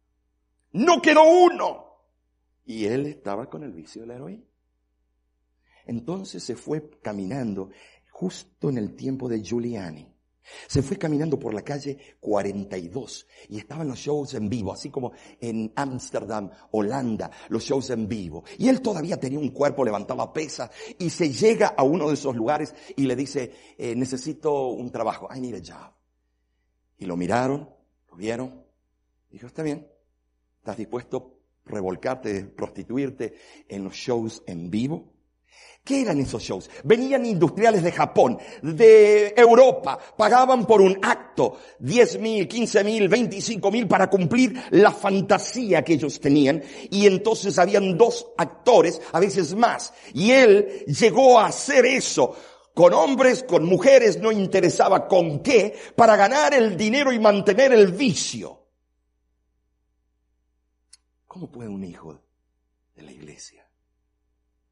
[0.72, 1.86] No quedó uno.
[2.64, 4.51] Y él estaba con el vicio de la heroína.
[5.86, 7.70] Entonces se fue caminando
[8.10, 10.12] justo en el tiempo de Giuliani.
[10.66, 15.12] Se fue caminando por la calle 42 y estaban los shows en vivo, así como
[15.40, 18.44] en Ámsterdam, Holanda, los shows en vivo.
[18.58, 22.34] Y él todavía tenía un cuerpo, levantaba pesas y se llega a uno de esos
[22.34, 25.92] lugares y le dice, eh, necesito un trabajo, I need a job.
[26.98, 27.68] Y lo miraron,
[28.10, 28.64] lo vieron,
[29.30, 29.88] dijo, está bien,
[30.58, 33.34] ¿estás dispuesto a revolcarte, prostituirte
[33.68, 35.12] en los shows en vivo?
[35.84, 36.70] ¿Qué eran esos shows?
[36.84, 43.68] Venían industriales de Japón, de Europa, pagaban por un acto 10 mil, 15 mil, 25
[43.72, 46.62] mil para cumplir la fantasía que ellos tenían.
[46.88, 49.92] Y entonces habían dos actores, a veces más.
[50.14, 52.36] Y él llegó a hacer eso
[52.74, 57.90] con hombres, con mujeres, no interesaba con qué, para ganar el dinero y mantener el
[57.90, 58.68] vicio.
[61.26, 62.20] ¿Cómo puede un hijo
[62.94, 63.66] de la iglesia,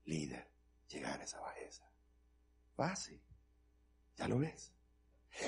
[0.05, 0.50] líder,
[0.91, 1.85] llegar a esa bajeza.
[2.77, 3.21] Fácil.
[4.17, 4.73] Ya lo ves.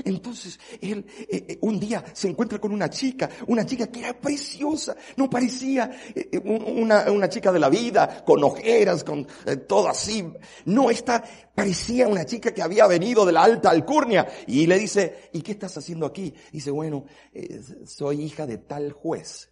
[0.05, 4.19] Entonces, él eh, eh, un día se encuentra con una chica, una chica que era
[4.19, 9.27] preciosa, no parecía eh, una, una, chica de la vida, con ojeras, con
[9.67, 10.33] todo así.
[10.67, 11.23] No, esta
[11.55, 14.27] parecía una chica que había venido de la alta alcurnia.
[14.47, 16.33] Y le dice, ¿y qué estás haciendo aquí?
[16.53, 17.05] Dice, bueno,
[17.85, 19.51] soy hija de tal juez.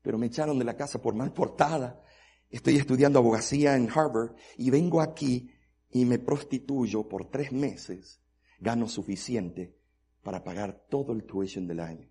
[0.00, 2.02] Pero me echaron de la casa por mal portada
[2.52, 5.50] estoy estudiando abogacía en Harvard y vengo aquí
[5.90, 8.20] y me prostituyo por tres meses,
[8.60, 9.76] gano suficiente
[10.22, 12.08] para pagar todo el tuition del año.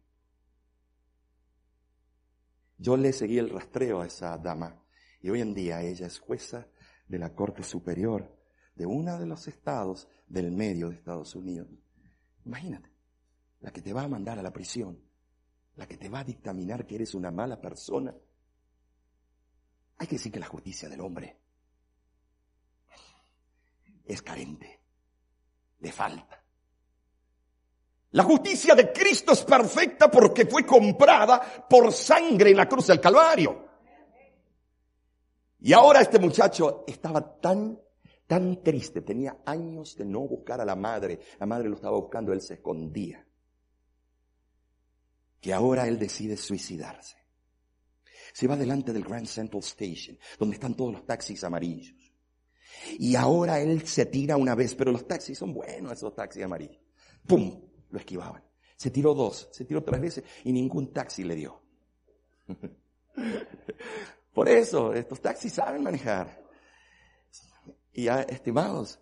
[2.77, 4.83] Yo le seguí el rastreo a esa dama
[5.21, 6.67] y hoy en día ella es jueza
[7.07, 8.37] de la Corte Superior
[8.75, 11.69] de uno de los estados del medio de Estados Unidos.
[12.45, 12.91] Imagínate,
[13.59, 14.99] la que te va a mandar a la prisión,
[15.75, 18.15] la que te va a dictaminar que eres una mala persona.
[20.01, 21.37] Hay que decir que la justicia del hombre
[24.03, 24.79] es carente,
[25.77, 26.43] de falta.
[28.09, 32.99] La justicia de Cristo es perfecta porque fue comprada por sangre en la cruz del
[32.99, 33.63] Calvario.
[35.59, 37.79] Y ahora este muchacho estaba tan,
[38.25, 42.33] tan triste, tenía años de no buscar a la madre, la madre lo estaba buscando,
[42.33, 43.23] él se escondía,
[45.39, 47.20] que ahora él decide suicidarse.
[48.33, 51.95] Se va delante del Grand Central Station, donde están todos los taxis amarillos.
[52.97, 56.79] Y ahora él se tira una vez, pero los taxis son buenos, esos taxis amarillos.
[57.27, 57.61] ¡Pum!
[57.89, 58.43] Lo esquivaban.
[58.75, 61.61] Se tiró dos, se tiró tres veces y ningún taxi le dio.
[64.33, 66.41] Por eso, estos taxis saben manejar.
[67.93, 68.99] Y estimados,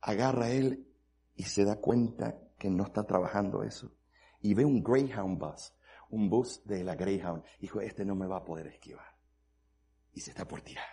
[0.00, 0.86] agarra él
[1.34, 3.92] y se da cuenta que no está trabajando eso.
[4.40, 5.74] Y ve un Greyhound bus,
[6.10, 7.42] un bus de la Greyhound.
[7.60, 9.14] Dijo, este no me va a poder esquivar.
[10.12, 10.86] Y se está por tirar.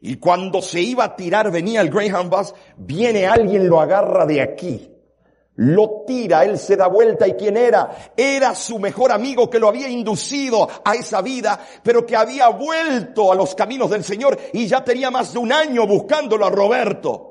[0.00, 4.42] Y cuando se iba a tirar, venía el Greyhound bus, viene alguien, lo agarra de
[4.42, 4.92] aquí
[5.56, 8.12] lo tira, él se da vuelta y quién era?
[8.16, 13.30] Era su mejor amigo que lo había inducido a esa vida, pero que había vuelto
[13.30, 17.28] a los caminos del Señor y ya tenía más de un año buscándolo a Roberto.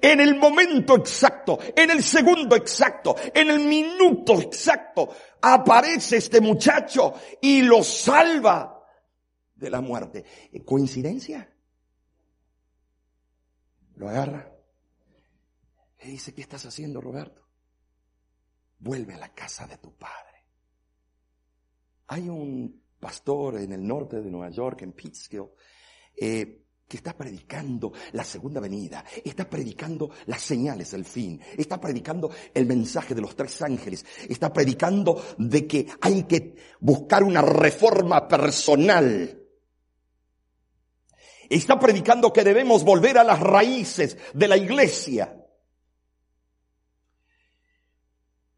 [0.00, 5.10] En el momento exacto, en el segundo exacto, en el minuto exacto,
[5.52, 8.82] aparece este muchacho y lo salva
[9.54, 10.24] de la muerte.
[10.64, 11.50] ¿Coincidencia?
[13.96, 14.52] Lo agarra,
[16.00, 17.48] le dice, ¿qué estás haciendo, Roberto?
[18.78, 20.44] Vuelve a la casa de tu padre.
[22.08, 25.50] Hay un pastor en el norte de Nueva York, en Pittsfield,
[26.16, 32.30] eh, que está predicando la segunda venida, está predicando las señales del fin, está predicando
[32.52, 38.28] el mensaje de los tres ángeles, está predicando de que hay que buscar una reforma
[38.28, 39.40] personal.
[41.48, 45.40] Está predicando que debemos volver a las raíces de la iglesia.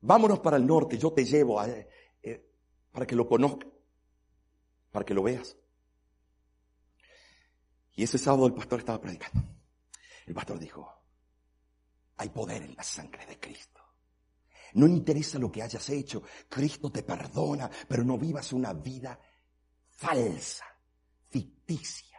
[0.01, 2.47] Vámonos para el norte, yo te llevo a, eh,
[2.93, 3.69] para que lo conozcas,
[4.93, 5.57] para que lo veas.
[7.97, 9.43] Y ese sábado el pastor estaba predicando.
[10.27, 10.87] El pastor dijo,
[12.19, 13.81] hay poder en la sangre de Cristo.
[14.75, 19.19] No interesa lo que hayas hecho, Cristo te perdona, pero no vivas una vida
[19.91, 20.67] falsa,
[21.29, 22.19] ficticia.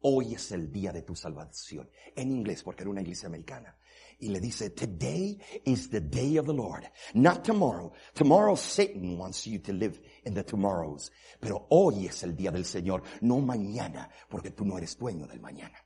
[0.00, 1.88] Hoy es el día de tu salvación.
[2.16, 3.78] En inglés, porque era una iglesia americana
[4.20, 7.92] y le dice, today is the day of the Lord, not tomorrow.
[8.14, 11.12] Tomorrow Satan wants you to live in the tomorrows.
[11.40, 15.40] Pero hoy es el día del Señor, no mañana, porque tú no eres dueño del
[15.40, 15.78] mañana.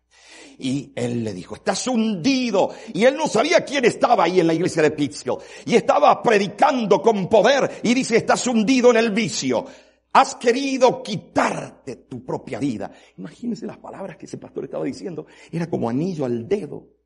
[0.59, 2.71] Y él le dijo, estás hundido.
[2.95, 5.41] Y él no sabía quién estaba ahí en la iglesia de Pittsfield.
[5.67, 9.67] Y estaba predicando con poder y dice, estás hundido en el vicio.
[10.15, 12.91] Has querido quitarte tu propia vida.
[13.17, 15.27] Imagínense las palabras que ese pastor estaba diciendo.
[15.51, 17.02] Era como anillo al dedo.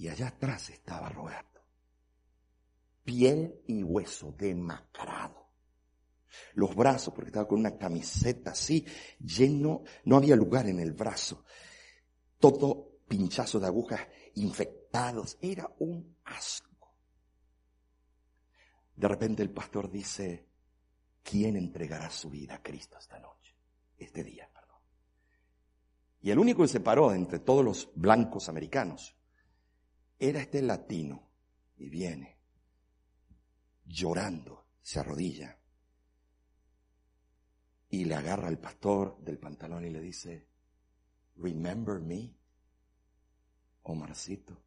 [0.00, 1.60] Y allá atrás estaba Roberto.
[3.04, 5.50] Piel y hueso demacrado.
[6.54, 8.86] Los brazos, porque estaba con una camiseta así,
[9.18, 11.44] lleno, no había lugar en el brazo.
[12.38, 14.00] Todo pinchazo de agujas
[14.36, 15.36] infectados.
[15.42, 16.94] Era un asco.
[18.96, 20.48] De repente el pastor dice,
[21.22, 23.54] ¿quién entregará su vida a Cristo esta noche?
[23.98, 24.80] Este día, perdón.
[26.22, 29.19] Y el único que se paró entre todos los blancos americanos
[30.20, 31.26] era este latino
[31.78, 32.38] y viene
[33.86, 35.58] llorando, se arrodilla
[37.88, 40.46] y le agarra al pastor del pantalón y le dice,
[41.36, 42.36] Remember me,
[43.82, 44.62] Omarcito.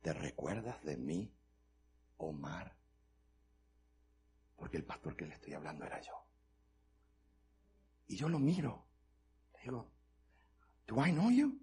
[0.00, 1.34] ¿Te recuerdas de mí,
[2.18, 2.76] Omar?
[4.56, 6.14] Porque el pastor que le estoy hablando era yo.
[8.06, 8.86] Y yo lo miro.
[9.54, 9.90] Le digo,
[10.86, 11.61] ¿Do I know you?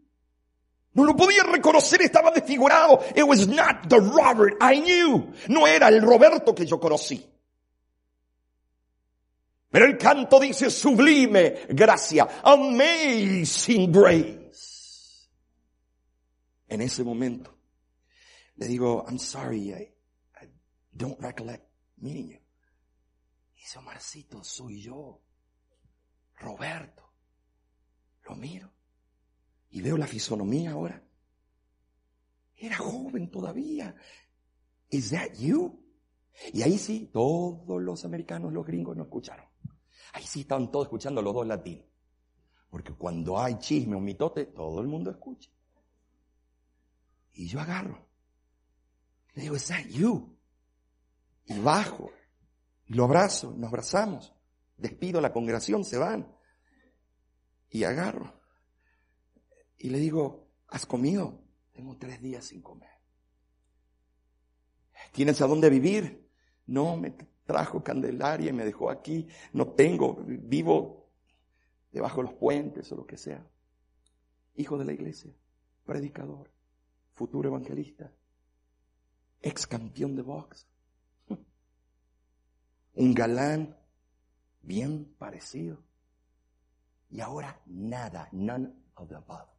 [0.93, 3.01] No lo podía reconocer, estaba desfigurado.
[3.15, 5.33] It was not the Robert I knew.
[5.47, 7.25] No era el Roberto que yo conocí.
[9.71, 15.27] Pero el canto dice sublime gracia, amazing grace.
[16.67, 17.55] En ese momento
[18.55, 19.91] le digo, I'm sorry, I,
[20.91, 21.63] don't recollect
[22.01, 22.39] meeting you.
[23.55, 25.21] Dice, Marcito, soy yo,
[26.39, 27.03] Roberto.
[28.27, 28.71] Lo miro.
[29.69, 31.03] Y veo la fisonomía ahora.
[32.55, 33.95] Era joven todavía.
[34.89, 35.79] Is that you?
[36.53, 39.45] Y ahí sí, todos los americanos, los gringos no escucharon.
[40.13, 41.85] Ahí sí estaban todos escuchando los dos latinos.
[42.69, 45.51] Porque cuando hay chisme o mitote, todo el mundo escucha.
[47.33, 48.07] Y yo agarro.
[49.33, 50.37] Le digo, is that you?
[51.45, 52.11] Y bajo.
[52.87, 54.33] Lo abrazo, nos abrazamos.
[54.77, 56.35] Despido a la congregación, se van.
[57.69, 58.38] Y agarro.
[59.79, 61.41] Y le digo, ¿has comido?
[61.71, 62.89] Tengo tres días sin comer.
[65.13, 66.29] ¿Tienes a dónde vivir?
[66.67, 67.15] No, me
[67.45, 69.27] trajo Candelaria y me dejó aquí.
[69.53, 71.09] No tengo, vivo
[71.91, 73.43] debajo de los puentes o lo que sea.
[74.55, 75.33] Hijo de la iglesia,
[75.85, 76.51] predicador,
[77.13, 78.13] futuro evangelista,
[79.41, 80.67] ex campeón de box.
[82.95, 83.77] Un galán
[84.61, 85.81] bien parecido.
[87.09, 89.58] Y ahora nada, none of the above.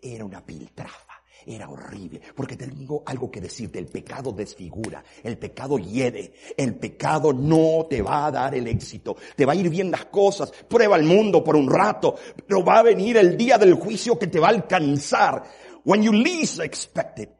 [0.00, 1.22] Era una piltrafa.
[1.44, 7.32] Era horrible, porque tengo algo que decirte, el pecado desfigura, el pecado hiede, el pecado
[7.32, 10.96] no te va a dar el éxito, te va a ir bien las cosas, prueba
[10.96, 12.14] el mundo por un rato,
[12.46, 15.42] pero va a venir el día del juicio que te va a alcanzar.
[15.84, 17.30] When you least expect it,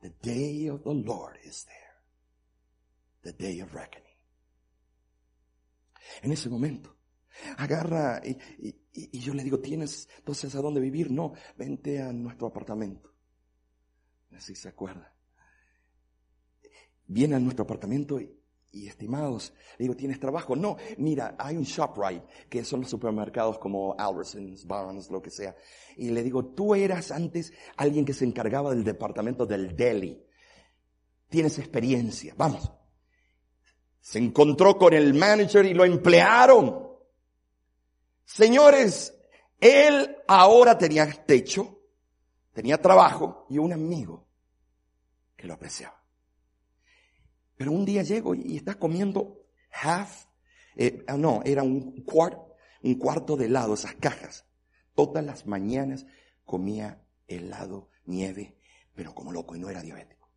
[0.00, 4.02] the day of the Lord is there, the day of reckoning.
[6.22, 6.96] En ese momento,
[7.56, 8.36] agarra y,
[8.92, 11.10] y, yo le digo, ¿tienes entonces a dónde vivir?
[11.10, 13.12] No, vente a nuestro apartamento.
[14.36, 15.14] Así se acuerda.
[17.06, 18.38] Viene a nuestro apartamento y,
[18.86, 20.56] estimados, le digo, ¿tienes trabajo?
[20.56, 25.54] No, mira, hay un ShopRite, que son los supermercados como Albertsons, Barnes, lo que sea.
[25.96, 30.24] Y le digo, tú eras antes alguien que se encargaba del departamento del deli.
[31.28, 32.72] Tienes experiencia, vamos.
[34.00, 36.91] Se encontró con el manager y lo emplearon.
[38.34, 39.14] Señores,
[39.60, 41.82] él ahora tenía techo,
[42.54, 44.26] tenía trabajo y un amigo
[45.36, 46.02] que lo apreciaba.
[47.56, 50.24] Pero un día llego y está comiendo half,
[50.76, 54.46] eh, ah, no, era un cuarto, un cuarto de helado, esas cajas.
[54.94, 56.06] Todas las mañanas
[56.46, 58.56] comía helado, nieve,
[58.94, 60.30] pero como loco y no era diabético.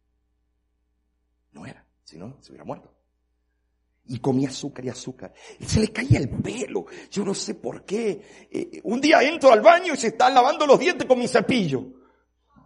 [1.53, 2.94] No era, si no, se hubiera muerto.
[4.07, 5.33] Y comía azúcar y azúcar.
[5.59, 6.85] Y se le caía el pelo.
[7.09, 8.47] Yo no sé por qué.
[8.51, 11.83] Eh, un día entro al baño y se está lavando los dientes con mi cepillo.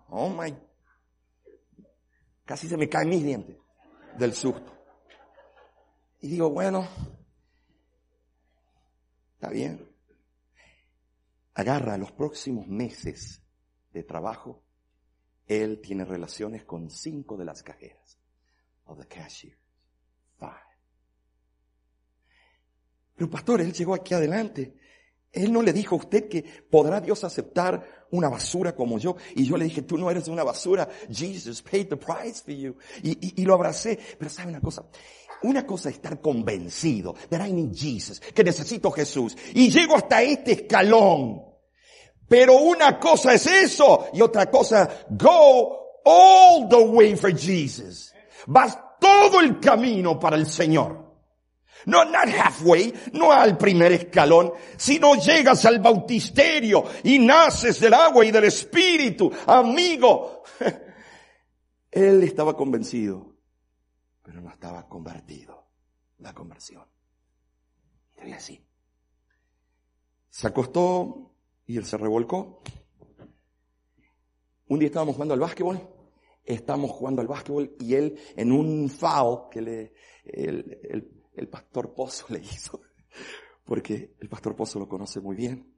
[0.10, 0.54] Oh my.
[2.46, 3.58] Casi se me caen mis dientes
[4.18, 4.74] del susto.
[6.22, 6.88] Y digo, bueno,
[9.36, 9.88] está bien.
[11.54, 13.42] Agarra los próximos meses
[13.94, 14.64] de trabajo.
[15.46, 18.20] Él tiene relaciones con cinco de las cajeras.
[18.86, 19.58] Of the cashiers.
[20.38, 20.69] Five.
[23.20, 24.74] Pero pastor, él llegó aquí adelante.
[25.34, 29.18] Él no le dijo a usted que podrá Dios aceptar una basura como yo.
[29.36, 30.88] Y yo le dije, tú no eres una basura.
[31.12, 32.78] Jesus paid the price for you.
[33.04, 34.00] Y, lo abracé.
[34.18, 34.86] Pero sabe una cosa.
[35.44, 39.36] Una cosa es estar convencido that I need Jesus, que necesito Jesús.
[39.54, 41.44] Y llego hasta este escalón.
[42.26, 48.14] Pero una cosa es eso y otra cosa, go all the way for Jesus.
[48.48, 51.09] Vas todo el camino para el Señor.
[51.86, 58.26] No, not halfway, no al primer escalón, sino llegas al bautisterio y naces del agua
[58.26, 60.44] y del espíritu, amigo.
[61.92, 63.36] Él estaba convencido,
[64.24, 65.60] pero no estaba convertido.
[66.20, 66.86] La conversión.
[68.26, 68.62] Y así.
[70.30, 71.34] Se acostó
[71.66, 72.62] y él se revolcó.
[74.68, 75.80] Un día estábamos jugando al básquetbol,
[76.44, 79.94] estábamos jugando al básquetbol y él en un foul que le,
[80.26, 82.82] el, el el pastor Pozo le hizo,
[83.64, 85.74] porque el pastor Pozo lo conoce muy bien.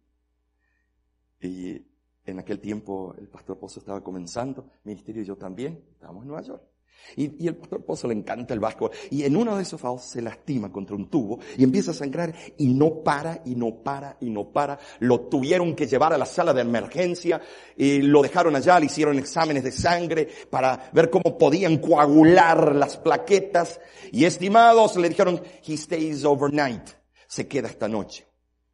[1.39, 1.85] Y
[2.25, 6.43] en aquel tiempo el pastor Pozo estaba comenzando, ministerio y yo también, estábamos en Nueva
[6.43, 6.70] York.
[7.15, 8.91] Y, el pastor Pozo le encanta el vasco.
[9.09, 12.33] Y en uno de esos fouls se lastima contra un tubo y empieza a sangrar
[12.57, 14.79] y no para y no para y no para.
[14.99, 17.41] Lo tuvieron que llevar a la sala de emergencia
[17.75, 22.97] y lo dejaron allá, le hicieron exámenes de sangre para ver cómo podían coagular las
[22.97, 23.79] plaquetas.
[24.11, 26.89] Y estimados, le dijeron, he stays overnight.
[27.27, 28.27] Se queda esta noche.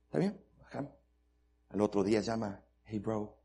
[0.05, 0.37] ¿Está bien?
[1.69, 3.37] Al otro día llama, hey bro,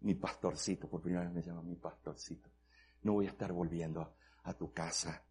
[0.00, 2.48] mi pastorcito, por primera vez me llama mi pastorcito
[3.02, 5.24] no voy a estar volviendo a tu casa.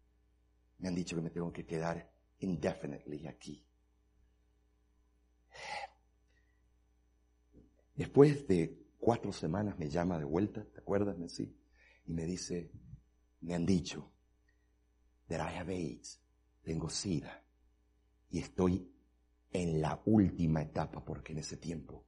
[0.78, 3.66] Me han dicho que me tengo que quedar indefinitely aquí.
[7.94, 11.54] Después de cuatro semanas me llama de vuelta, ¿te acuerdas, sí?
[12.06, 12.72] Y me dice,
[13.40, 14.10] me han dicho
[15.28, 16.20] that I have AIDS,
[16.62, 17.44] tengo SIDA,
[18.30, 18.90] y estoy
[19.52, 22.06] en la última etapa porque en ese tiempo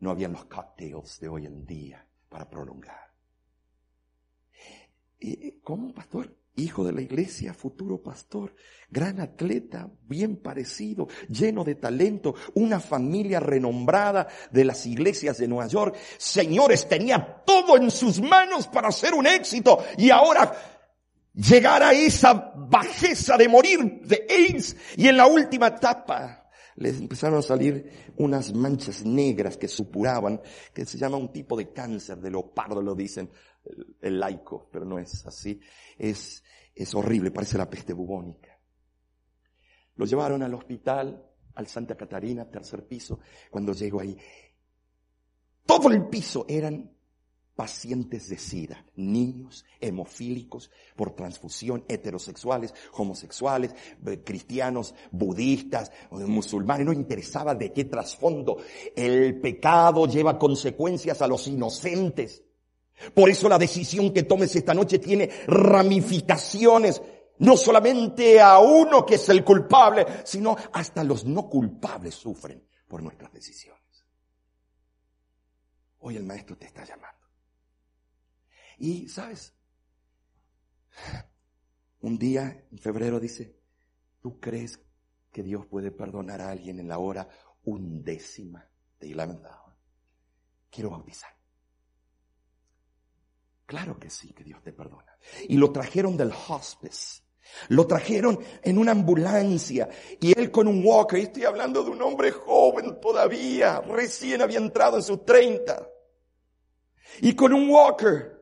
[0.00, 3.13] no habían los cocktails de hoy en día para prolongar.
[5.62, 6.36] ¿Cómo, pastor?
[6.56, 8.54] Hijo de la iglesia, futuro pastor,
[8.88, 15.66] gran atleta, bien parecido, lleno de talento, una familia renombrada de las iglesias de Nueva
[15.66, 15.96] York.
[16.16, 20.54] Señores, tenía todo en sus manos para ser un éxito y ahora
[21.34, 26.44] llegar a esa bajeza de morir de AIDS y en la última etapa
[26.76, 30.40] les empezaron a salir unas manchas negras que supuraban,
[30.72, 33.30] que se llama un tipo de cáncer de leopardo, lo dicen
[34.00, 35.60] el, laico, pero no es así.
[35.98, 36.42] Es,
[36.74, 38.58] es horrible, parece la peste bubónica.
[39.96, 43.20] Lo llevaron al hospital, al Santa Catarina, tercer piso.
[43.50, 44.16] Cuando llego ahí,
[45.64, 46.94] todo el piso eran
[47.54, 53.74] pacientes de SIDA, niños hemofílicos por transfusión, heterosexuales, homosexuales,
[54.06, 58.58] eh, cristianos, budistas, musulmanes, no interesaba de qué trasfondo.
[58.96, 62.42] El pecado lleva consecuencias a los inocentes.
[63.14, 67.02] Por eso la decisión que tomes esta noche tiene ramificaciones,
[67.38, 73.02] no solamente a uno que es el culpable, sino hasta los no culpables sufren por
[73.02, 73.82] nuestras decisiones.
[75.98, 77.24] Hoy el maestro te está llamando.
[78.78, 79.54] Y, ¿sabes?
[82.00, 83.58] Un día, en febrero, dice,
[84.20, 84.80] ¿tú crees
[85.32, 87.28] que Dios puede perdonar a alguien en la hora
[87.64, 88.68] undécima
[89.00, 89.44] de eleventh
[90.70, 91.30] Quiero bautizar.
[93.66, 95.16] Claro que sí, que Dios te perdona.
[95.48, 97.22] Y lo trajeron del hospice.
[97.68, 99.88] Lo trajeron en una ambulancia
[100.20, 104.58] y él con un walker, y estoy hablando de un hombre joven todavía, recién había
[104.58, 105.88] entrado en sus 30.
[107.20, 108.34] Y con un walker,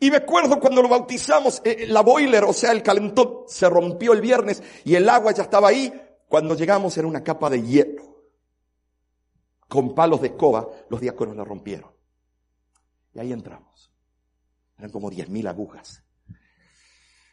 [0.00, 4.12] y me acuerdo cuando lo bautizamos, eh, la boiler, o sea, el calentón se rompió
[4.12, 5.92] el viernes y el agua ya estaba ahí.
[6.28, 8.04] Cuando llegamos era una capa de hielo.
[9.66, 11.97] Con palos de escoba, los diáconos la rompieron.
[13.14, 13.92] Y ahí entramos.
[14.76, 16.02] Eran como diez mil agujas.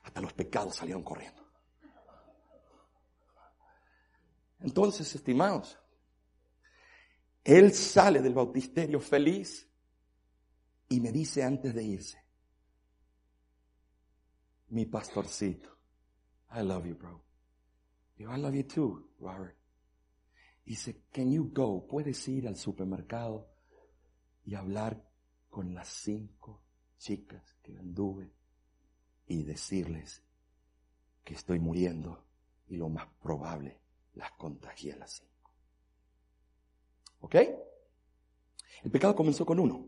[0.04, 1.44] Hasta los pecados salieron corriendo.
[4.60, 5.78] Entonces, estimados,
[7.44, 9.70] él sale del bautisterio feliz
[10.90, 12.24] y me dice antes de irse,
[14.70, 15.70] mi pastorcito.
[16.56, 17.24] I love you, bro.
[18.18, 19.58] Digo, I love you too, Robert.
[20.66, 21.86] Dice, can you go?
[21.86, 23.52] Puedes ir al supermercado
[24.44, 25.08] y hablar
[25.56, 26.64] con las cinco
[26.98, 28.30] chicas que anduve
[29.26, 30.22] y decirles
[31.24, 32.26] que estoy muriendo
[32.68, 33.80] y lo más probable
[34.16, 35.54] las contagié a las cinco.
[37.22, 37.36] ¿Ok?
[38.84, 39.88] El pecado comenzó con uno.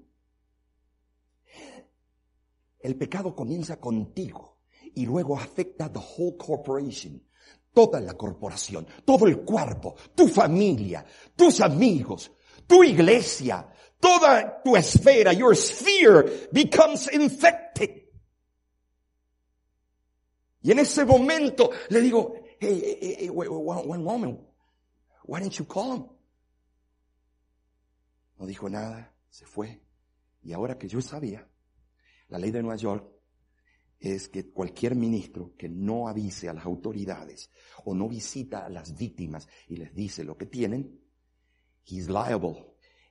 [2.80, 4.60] El pecado comienza contigo
[4.96, 7.22] y luego afecta the whole corporation,
[7.74, 11.06] toda la corporación, todo el cuerpo, tu familia,
[11.36, 12.32] tus amigos,
[12.66, 13.70] tu iglesia,
[14.00, 18.04] toda tu esfera, your sphere becomes infected.
[20.62, 24.40] Y en ese momento le digo, hey, hey, hey wait, one moment,
[25.24, 26.06] why didn't you call him?
[28.40, 29.82] No dijo nada, se fue.
[30.44, 31.48] Y ahora que yo sabía,
[32.30, 33.08] la ley de Nueva York
[34.00, 37.50] es que cualquier ministro que no avise a las autoridades
[37.86, 41.02] o no visita a las víctimas y les dice lo que tienen,
[41.86, 42.66] he's liable.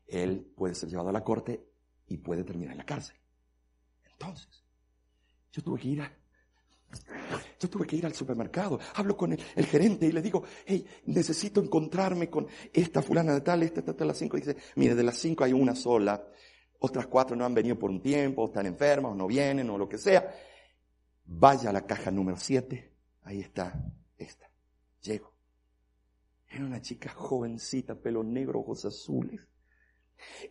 [0.07, 1.67] Él puede ser llevado a la corte
[2.09, 3.17] y puede terminar en la cárcel.
[4.11, 4.65] Entonces,
[5.53, 6.13] yo tuve que ir a,
[7.59, 11.61] yo tuve que ir al supermercado, hablo con el, gerente y le digo, hey, necesito
[11.61, 14.37] encontrarme con esta fulana de tal, esta, esta, esta, las cinco.
[14.37, 16.29] Y dice, mire, de las cinco hay una sola,
[16.79, 19.89] otras cuatro no han venido por un tiempo, están enfermas, o no vienen, o lo
[19.89, 20.35] que sea.
[21.25, 22.93] Vaya a la caja número 7,
[23.23, 23.83] ahí está
[24.17, 24.49] esta.
[25.03, 25.33] Llego.
[26.49, 29.41] Era una chica jovencita, pelo negro, ojos azules.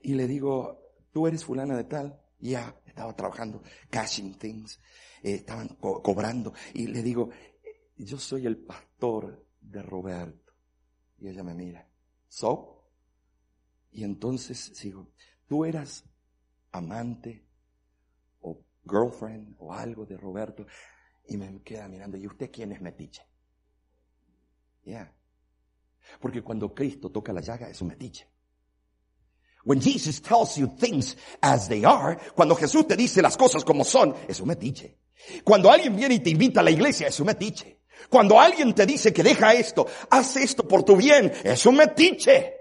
[0.02, 2.22] Y le digo, tú eres fulana de tal.
[2.40, 4.80] Ya, estaba trabajando, cashing things,
[5.24, 6.54] eh, estaban cobrando.
[6.74, 7.30] Y le digo,
[7.98, 10.54] yo soy el pastor de Roberto.
[11.18, 11.90] Y ella me mira,
[12.28, 12.90] ¿so?
[13.92, 15.10] Y entonces digo,
[15.48, 16.04] tú eras
[16.72, 17.46] amante
[18.88, 20.66] girlfriend o algo de Roberto
[21.28, 23.24] y me queda mirando, ¿y usted quién es metiche?
[24.84, 25.12] Ya.
[26.20, 28.30] Porque cuando Cristo toca la llaga es un metiche.
[29.66, 33.84] When Jesus tells you things as they are, cuando Jesús te dice las cosas como
[33.84, 35.00] son, es un metiche.
[35.44, 37.80] Cuando alguien viene y te invita a la iglesia, es un metiche.
[38.08, 42.54] Cuando alguien te dice que deja esto, haz esto por tu bien, es un metiche.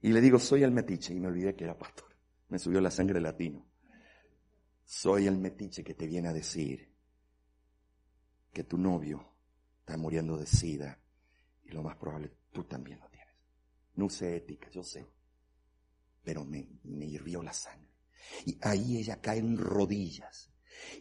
[0.00, 1.12] Y le digo, soy el metiche.
[1.12, 2.14] Y me olvidé que era pastor.
[2.48, 3.66] Me subió la sangre latino.
[4.84, 6.90] Soy el metiche que te viene a decir
[8.52, 9.33] que tu novio
[9.84, 10.98] está muriendo de sida
[11.62, 13.34] y lo más probable tú también lo tienes.
[13.96, 15.06] No usé ética, yo sé,
[16.22, 17.90] pero me, me hirvió la sangre.
[18.46, 20.50] Y ahí ella cae en rodillas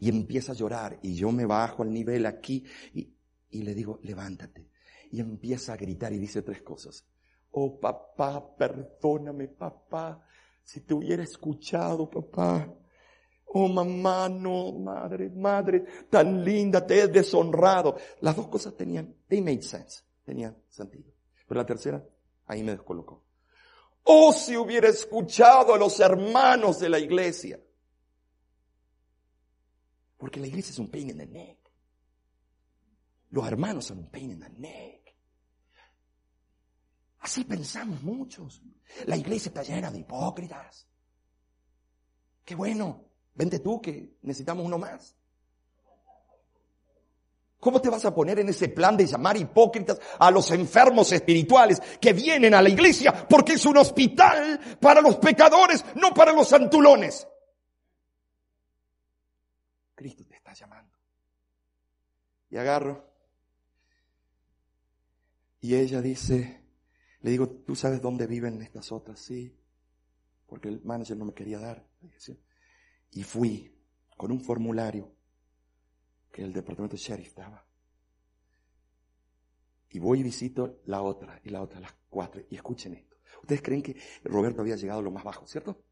[0.02, 3.16] y empieza a llorar y yo me bajo al nivel aquí y,
[3.52, 4.70] y le digo, levántate.
[5.12, 7.08] Y empieza a gritar y dice tres cosas.
[7.52, 10.28] Oh papá, perdóname papá,
[10.62, 12.70] si te hubiera escuchado papá.
[13.56, 17.96] Oh mamá, no, madre, madre, tan linda, te he deshonrado.
[18.22, 21.12] Las dos cosas tenían, they made sense, tenían sentido.
[21.48, 22.04] Pero la tercera,
[22.48, 23.24] ahí me descolocó.
[24.06, 27.60] Oh, si hubiera escuchado a los hermanos de la iglesia.
[30.18, 31.60] Porque la iglesia es un pain in the neck.
[33.30, 35.16] Los hermanos son un pain in the neck.
[37.20, 38.62] Así pensamos muchos.
[39.06, 40.88] La iglesia está llena de hipócritas.
[42.44, 43.13] Qué bueno.
[43.36, 45.16] Vente tú que necesitamos uno más.
[47.60, 51.82] ¿Cómo te vas a poner en ese plan de llamar hipócritas a los enfermos espirituales
[52.02, 56.50] que vienen a la iglesia porque es un hospital para los pecadores, no para los
[56.50, 57.26] santulones?
[59.96, 60.94] Cristo te está llamando.
[62.50, 63.10] Y agarro.
[65.62, 66.62] Y ella dice,
[67.22, 69.22] le digo, ¿tú sabes dónde viven estas otras?
[69.22, 69.58] Sí,
[70.46, 71.88] porque el manager no me quería dar.
[73.14, 73.74] Y fui
[74.18, 75.16] con un formulario
[76.32, 77.66] que el departamento de sheriff daba.
[79.90, 82.42] Y voy y visito la otra, y la otra, las cuatro.
[82.50, 83.16] Y escuchen esto.
[83.42, 85.84] Ustedes creen que Roberto había llegado a lo más bajo, ¿cierto?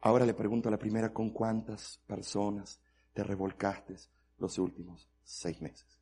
[0.00, 2.80] Ahora le pregunto a la primera, ¿con cuántas personas
[3.12, 3.96] te revolcaste
[4.38, 6.00] los últimos seis meses?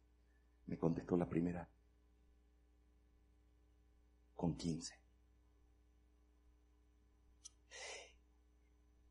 [0.67, 1.69] Me contestó la primera,
[4.35, 5.00] con quince.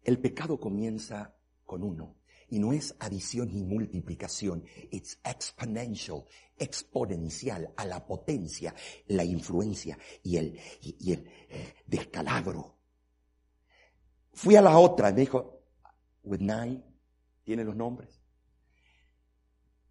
[0.03, 1.35] El pecado comienza
[1.65, 2.15] con uno
[2.49, 6.25] y no es adición ni multiplicación, it's exponential,
[6.57, 8.73] exponencial a la potencia,
[9.07, 11.29] la influencia y el, y, el
[11.85, 12.75] descalabro.
[14.33, 15.61] Fui a la otra, me dijo,
[16.23, 16.83] with nine,
[17.43, 18.19] tiene los nombres.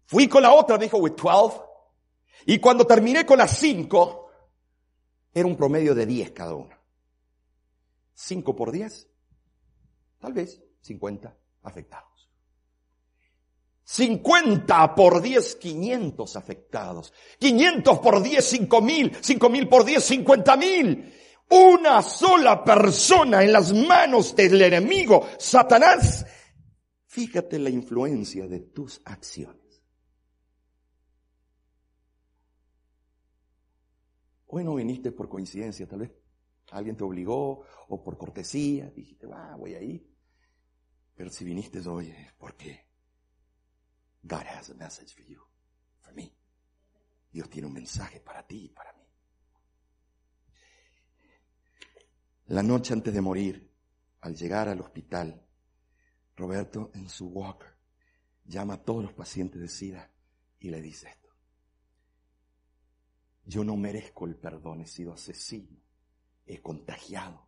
[0.05, 1.53] Fui con la otra, me dijo, with twelve.
[2.45, 4.31] Y cuando terminé con las cinco,
[5.33, 6.81] era un promedio de diez cada una.
[8.13, 9.07] Cinco por diez,
[10.19, 12.29] Tal vez 50 afectados.
[13.83, 17.11] 50 por 10, 500 afectados.
[17.39, 19.17] 500 por 10, 5 mil.
[19.19, 21.13] 5 mil por 10, 50 mil.
[21.49, 26.25] Una sola persona en las manos del enemigo, Satanás.
[27.07, 29.81] Fíjate la influencia de tus acciones.
[34.45, 36.11] Hoy no viniste por coincidencia, tal vez
[36.71, 40.09] alguien te obligó o por cortesía, dijiste, va, voy a ir.
[41.15, 42.87] Pero si viniste hoy es porque
[44.23, 45.41] God has a message for you,
[45.99, 46.33] for me.
[47.31, 49.03] Dios tiene un mensaje para ti y para mí.
[52.47, 53.71] La noche antes de morir,
[54.21, 55.45] al llegar al hospital,
[56.35, 57.75] Roberto en su walker
[58.45, 60.11] llama a todos los pacientes de SIDA
[60.59, 61.29] y le dice esto.
[63.45, 65.77] Yo no merezco el perdón, he sido asesino,
[66.49, 67.47] he contagiado,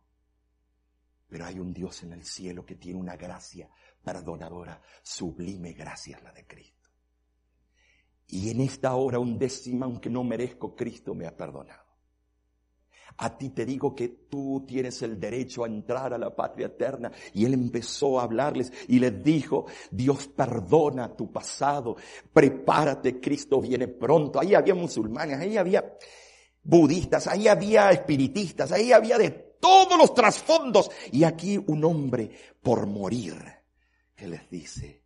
[1.28, 3.68] pero hay un Dios en el cielo que tiene una gracia
[4.02, 6.90] perdonadora, sublime gracia la de Cristo.
[8.28, 11.82] Y en esta hora undécima, aunque no merezco, Cristo me ha perdonado.
[13.18, 17.10] A ti te digo que tú tienes el derecho a entrar a la patria eterna.
[17.34, 21.96] Y él empezó a hablarles y les dijo, Dios perdona tu pasado,
[22.32, 24.40] prepárate, Cristo viene pronto.
[24.40, 25.98] Ahí había musulmanes, ahí había
[26.62, 30.90] budistas, ahí había espiritistas, ahí había de todos los trasfondos.
[31.10, 33.34] Y aquí un hombre por morir
[34.14, 35.02] que les dice,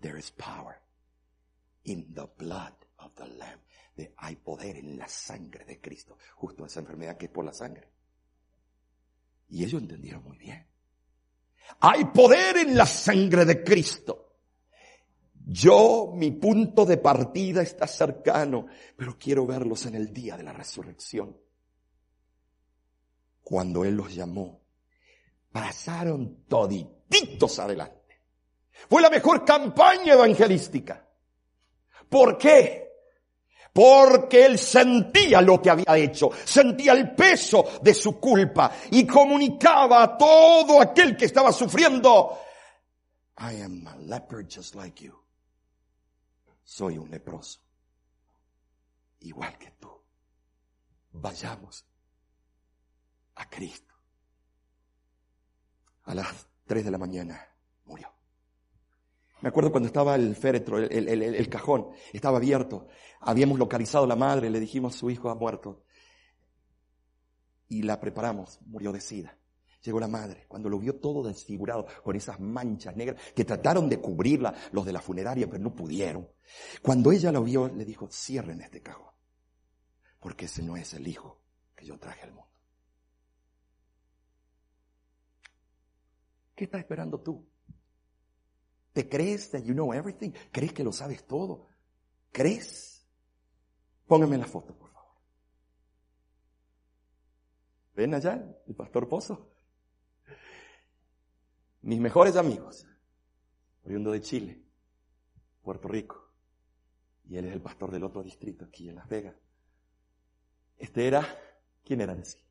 [0.00, 0.76] there is power
[1.84, 3.60] in the blood of the Lamb.
[3.96, 6.16] De, hay poder en la sangre de Cristo.
[6.36, 7.88] Justo esa enfermedad que es por la sangre.
[9.48, 10.66] Y ellos entendieron muy bien.
[11.80, 14.29] Hay poder en la sangre de Cristo.
[15.52, 20.52] Yo, mi punto de partida está cercano, pero quiero verlos en el día de la
[20.52, 21.36] resurrección
[23.50, 24.60] cuando Él los llamó,
[25.50, 28.20] pasaron todititos adelante.
[28.88, 31.04] Fue la mejor campaña evangelística.
[32.08, 32.88] ¿Por qué?
[33.72, 40.02] Porque él sentía lo que había hecho, sentía el peso de su culpa y comunicaba
[40.04, 42.38] a todo aquel que estaba sufriendo,
[43.36, 45.19] I am a leper just like you.
[46.70, 47.60] Soy un leproso,
[49.18, 49.90] igual que tú.
[51.10, 51.84] Vayamos
[53.34, 53.92] a Cristo.
[56.04, 57.44] A las 3 de la mañana
[57.86, 58.08] murió.
[59.40, 62.86] Me acuerdo cuando estaba el féretro, el, el, el, cajón, estaba abierto.
[63.18, 65.82] Habíamos localizado a la madre, le dijimos su hijo ha muerto.
[67.66, 69.39] Y la preparamos, murió de sida.
[69.82, 73.98] Llegó la madre, cuando lo vio todo desfigurado, con esas manchas negras, que trataron de
[73.98, 76.28] cubrirla los de la funeraria, pero no pudieron.
[76.82, 79.14] Cuando ella lo vio, le dijo, cierren este cajón,
[80.18, 81.42] porque ese no es el hijo
[81.74, 82.50] que yo traje al mundo.
[86.54, 87.48] ¿Qué estás esperando tú?
[88.92, 90.32] ¿Te crees that you know everything?
[90.52, 91.68] ¿Crees que lo sabes todo?
[92.30, 93.08] ¿Crees?
[94.06, 95.16] Póngame la foto, por favor.
[97.94, 99.50] ¿Ven allá el pastor Pozo?
[101.82, 102.86] Mis mejores amigos,
[103.84, 104.62] oriundo de Chile,
[105.62, 106.30] Puerto Rico,
[107.24, 109.36] y él es el pastor del otro distrito aquí en Las Vegas.
[110.76, 111.26] Este era,
[111.84, 112.44] ¿quién era ese?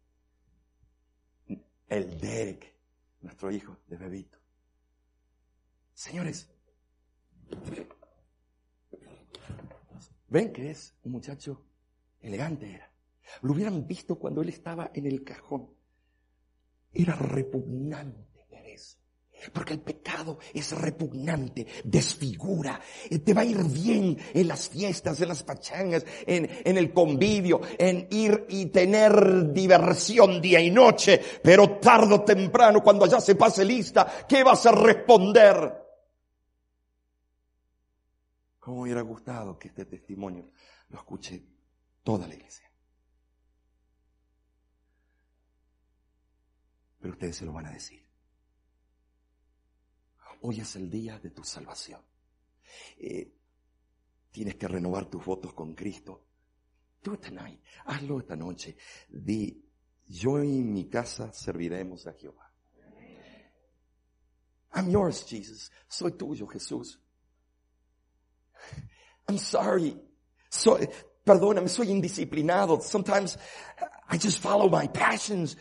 [1.87, 2.75] El Derek,
[3.21, 4.39] nuestro hijo de bebito.
[5.93, 6.49] Señores,
[10.27, 11.65] ven que es un muchacho
[12.21, 12.91] elegante era.
[13.41, 15.69] Lo hubieran visto cuando él estaba en el cajón.
[16.93, 18.28] Era repugnante.
[19.53, 22.79] Porque el pecado es repugnante, desfigura.
[23.09, 26.93] Eh, te va a ir bien en las fiestas, en las pachangas, en, en, el
[26.93, 31.21] convivio, en ir y tener diversión día y noche.
[31.41, 35.79] Pero tarde o temprano, cuando allá se pase lista, ¿qué vas a responder?
[38.59, 40.51] ¿Cómo hubiera gustado que este testimonio
[40.89, 41.43] lo escuche
[42.03, 42.69] toda la iglesia?
[46.99, 48.08] Pero ustedes se lo van a decir.
[50.41, 52.01] Hoy es el día de tu salvación.
[52.97, 53.31] Eh,
[54.31, 56.25] tienes que renovar tus votos con Cristo.
[57.03, 57.61] Do it tonight.
[57.85, 58.75] Hazlo esta noche.
[59.09, 59.63] Di,
[60.07, 62.49] yo y mi casa serviremos a Jehová.
[64.73, 65.71] I'm yours, Jesus.
[65.87, 66.99] Soy tuyo, Jesús.
[69.27, 69.95] I'm sorry.
[70.49, 70.79] So,
[71.23, 72.81] perdóname, soy indisciplinado.
[72.81, 73.37] Sometimes
[74.09, 75.57] I just follow my passions.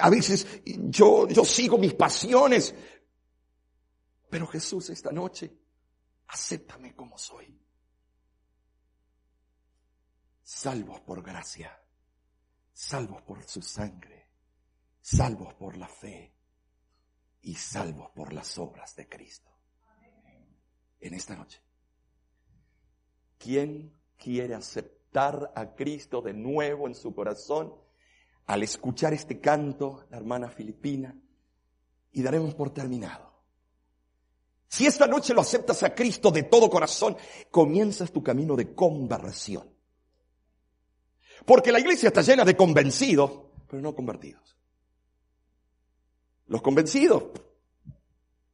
[0.00, 2.74] A veces yo, yo sigo mis pasiones.
[4.36, 5.50] Pero Jesús, esta noche,
[6.26, 7.58] acéptame como soy.
[10.42, 11.82] Salvos por gracia,
[12.70, 14.28] salvos por su sangre,
[15.00, 16.34] salvos por la fe
[17.40, 19.50] y salvos por las obras de Cristo.
[21.00, 21.62] En esta noche.
[23.38, 27.74] ¿Quién quiere aceptar a Cristo de nuevo en su corazón?
[28.44, 31.18] Al escuchar este canto, la hermana Filipina,
[32.12, 33.25] y daremos por terminado.
[34.68, 37.16] Si esta noche lo aceptas a Cristo de todo corazón,
[37.50, 39.70] comienzas tu camino de conversión.
[41.44, 43.30] Porque la iglesia está llena de convencidos,
[43.68, 44.56] pero no convertidos.
[46.48, 47.24] Los convencidos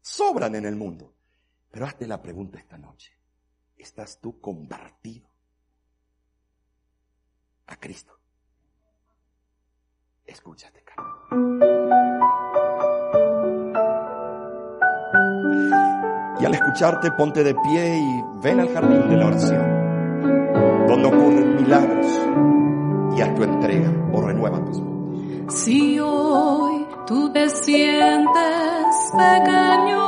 [0.01, 1.15] sobran en el mundo.
[1.71, 3.13] Pero hazte la pregunta esta noche
[3.83, 5.29] estás tú convertido
[7.67, 8.19] a Cristo.
[10.25, 10.83] Escúchate,
[16.43, 21.55] Y al escucharte, ponte de pie y ven al jardín de la oración, donde ocurren
[21.55, 22.21] milagros,
[23.17, 25.55] y haz tu entrega o renueva tus votos.
[25.55, 30.03] Si hoy tú te sientes pequeño,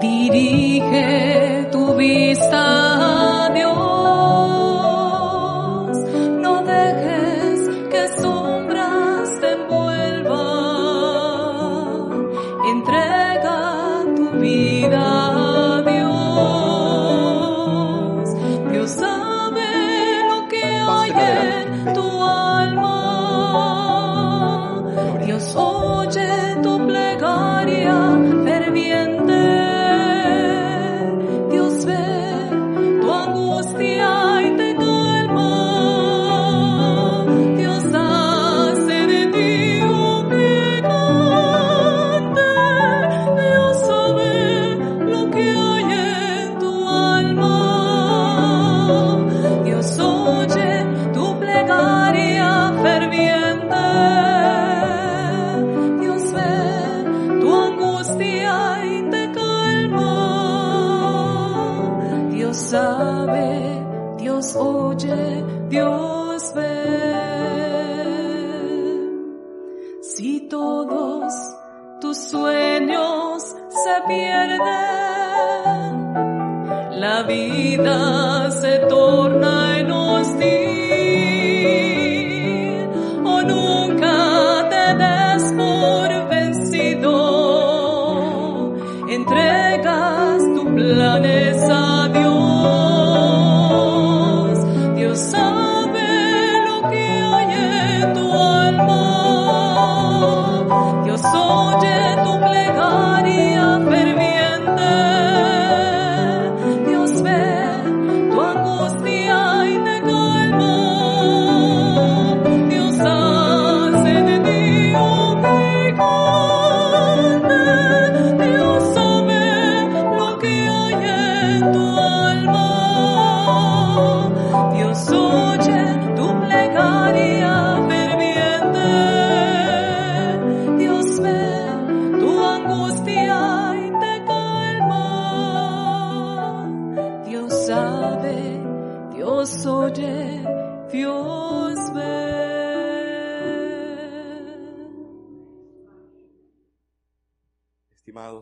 [0.00, 3.85] dirige tu vista a Dios.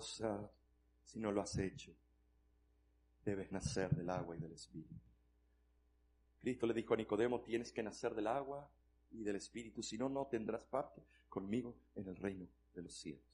[0.05, 1.93] Si no lo has hecho,
[3.25, 4.95] debes nacer del agua y del Espíritu.
[6.41, 8.69] Cristo le dijo a Nicodemo, tienes que nacer del agua
[9.11, 13.25] y del Espíritu, si no, no tendrás parte conmigo en el reino de los cielos.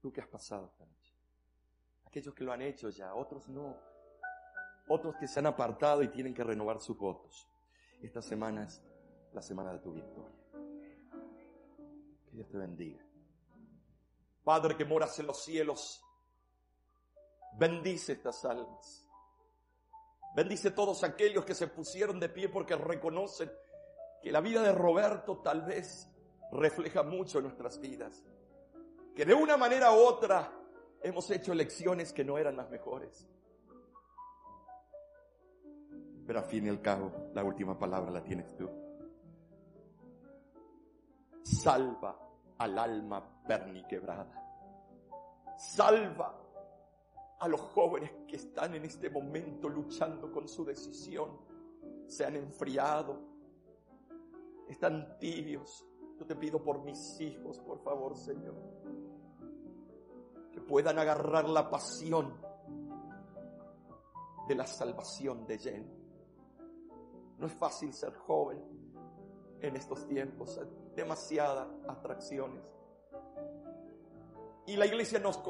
[0.00, 1.14] ¿Tú qué has pasado esta noche?
[2.04, 3.76] Aquellos que lo han hecho ya, otros no.
[4.88, 7.46] Otros que se han apartado y tienen que renovar sus votos.
[8.02, 8.82] Esta semana es
[9.32, 10.38] la semana de tu victoria.
[12.24, 13.07] Que Dios te bendiga.
[14.48, 16.02] Padre que moras en los cielos,
[17.58, 19.06] bendice estas almas.
[20.34, 23.52] Bendice todos aquellos que se pusieron de pie porque reconocen
[24.22, 26.08] que la vida de Roberto tal vez
[26.50, 28.24] refleja mucho nuestras vidas.
[29.14, 30.50] Que de una manera u otra
[31.02, 33.28] hemos hecho elecciones que no eran las mejores.
[36.26, 38.66] Pero al fin y al cabo, la última palabra la tienes tú.
[41.42, 42.27] Salva
[42.58, 44.44] al alma perniquebrada.
[45.56, 46.34] Salva
[47.40, 51.30] a los jóvenes que están en este momento luchando con su decisión.
[52.06, 53.20] Se han enfriado.
[54.68, 55.84] Están tibios.
[56.18, 58.56] Yo te pido por mis hijos, por favor, Señor.
[60.52, 62.34] Que puedan agarrar la pasión
[64.48, 65.92] de la salvación de lleno.
[67.38, 68.77] No es fácil ser joven
[69.60, 70.60] en estos tiempos.
[70.94, 72.62] Demasiadas atracciones.
[74.66, 75.40] Y la iglesia nos,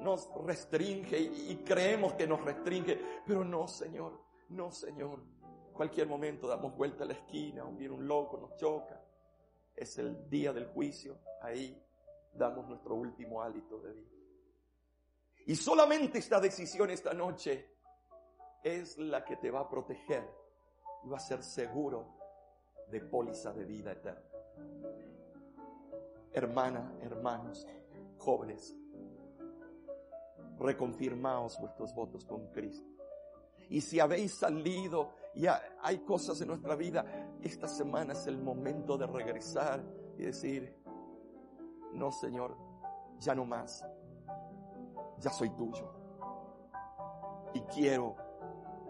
[0.00, 3.00] nos restringe y, y creemos que nos restringe.
[3.26, 4.20] Pero no, Señor.
[4.50, 5.22] No, Señor.
[5.72, 9.02] Cualquier momento damos vuelta a la esquina, o viene un loco, nos choca.
[9.74, 11.18] Es el día del juicio.
[11.40, 11.82] Ahí
[12.34, 14.10] damos nuestro último hálito de vida.
[15.46, 17.76] Y solamente esta decisión esta noche
[18.62, 20.28] es la que te va a proteger
[21.02, 22.19] y va a ser seguro
[22.90, 24.22] de póliza de vida eterna.
[26.32, 27.66] Hermana, hermanos,
[28.18, 28.76] jóvenes,
[30.58, 32.88] reconfirmaos vuestros votos con Cristo.
[33.68, 37.04] Y si habéis salido y hay cosas en nuestra vida,
[37.40, 39.82] esta semana es el momento de regresar
[40.18, 40.76] y decir,
[41.94, 42.56] no Señor,
[43.18, 43.84] ya no más,
[45.18, 45.88] ya soy tuyo.
[47.54, 48.16] Y quiero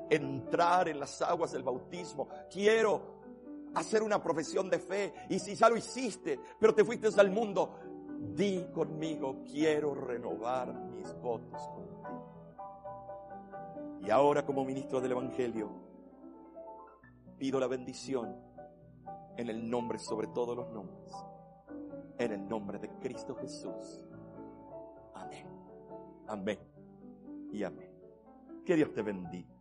[0.08, 3.19] entrar en las aguas del bautismo, quiero
[3.74, 5.14] hacer una profesión de fe.
[5.28, 7.78] Y si ya lo hiciste, pero te fuiste al mundo,
[8.34, 11.90] di conmigo, quiero renovar mis votos contigo.
[14.06, 15.70] Y ahora como ministro del Evangelio,
[17.38, 18.36] pido la bendición
[19.36, 21.12] en el nombre sobre todos los nombres,
[22.18, 24.04] en el nombre de Cristo Jesús.
[25.14, 25.46] Amén.
[26.28, 26.58] Amén.
[27.50, 27.90] Y amén.
[28.64, 29.60] Que Dios te bendiga.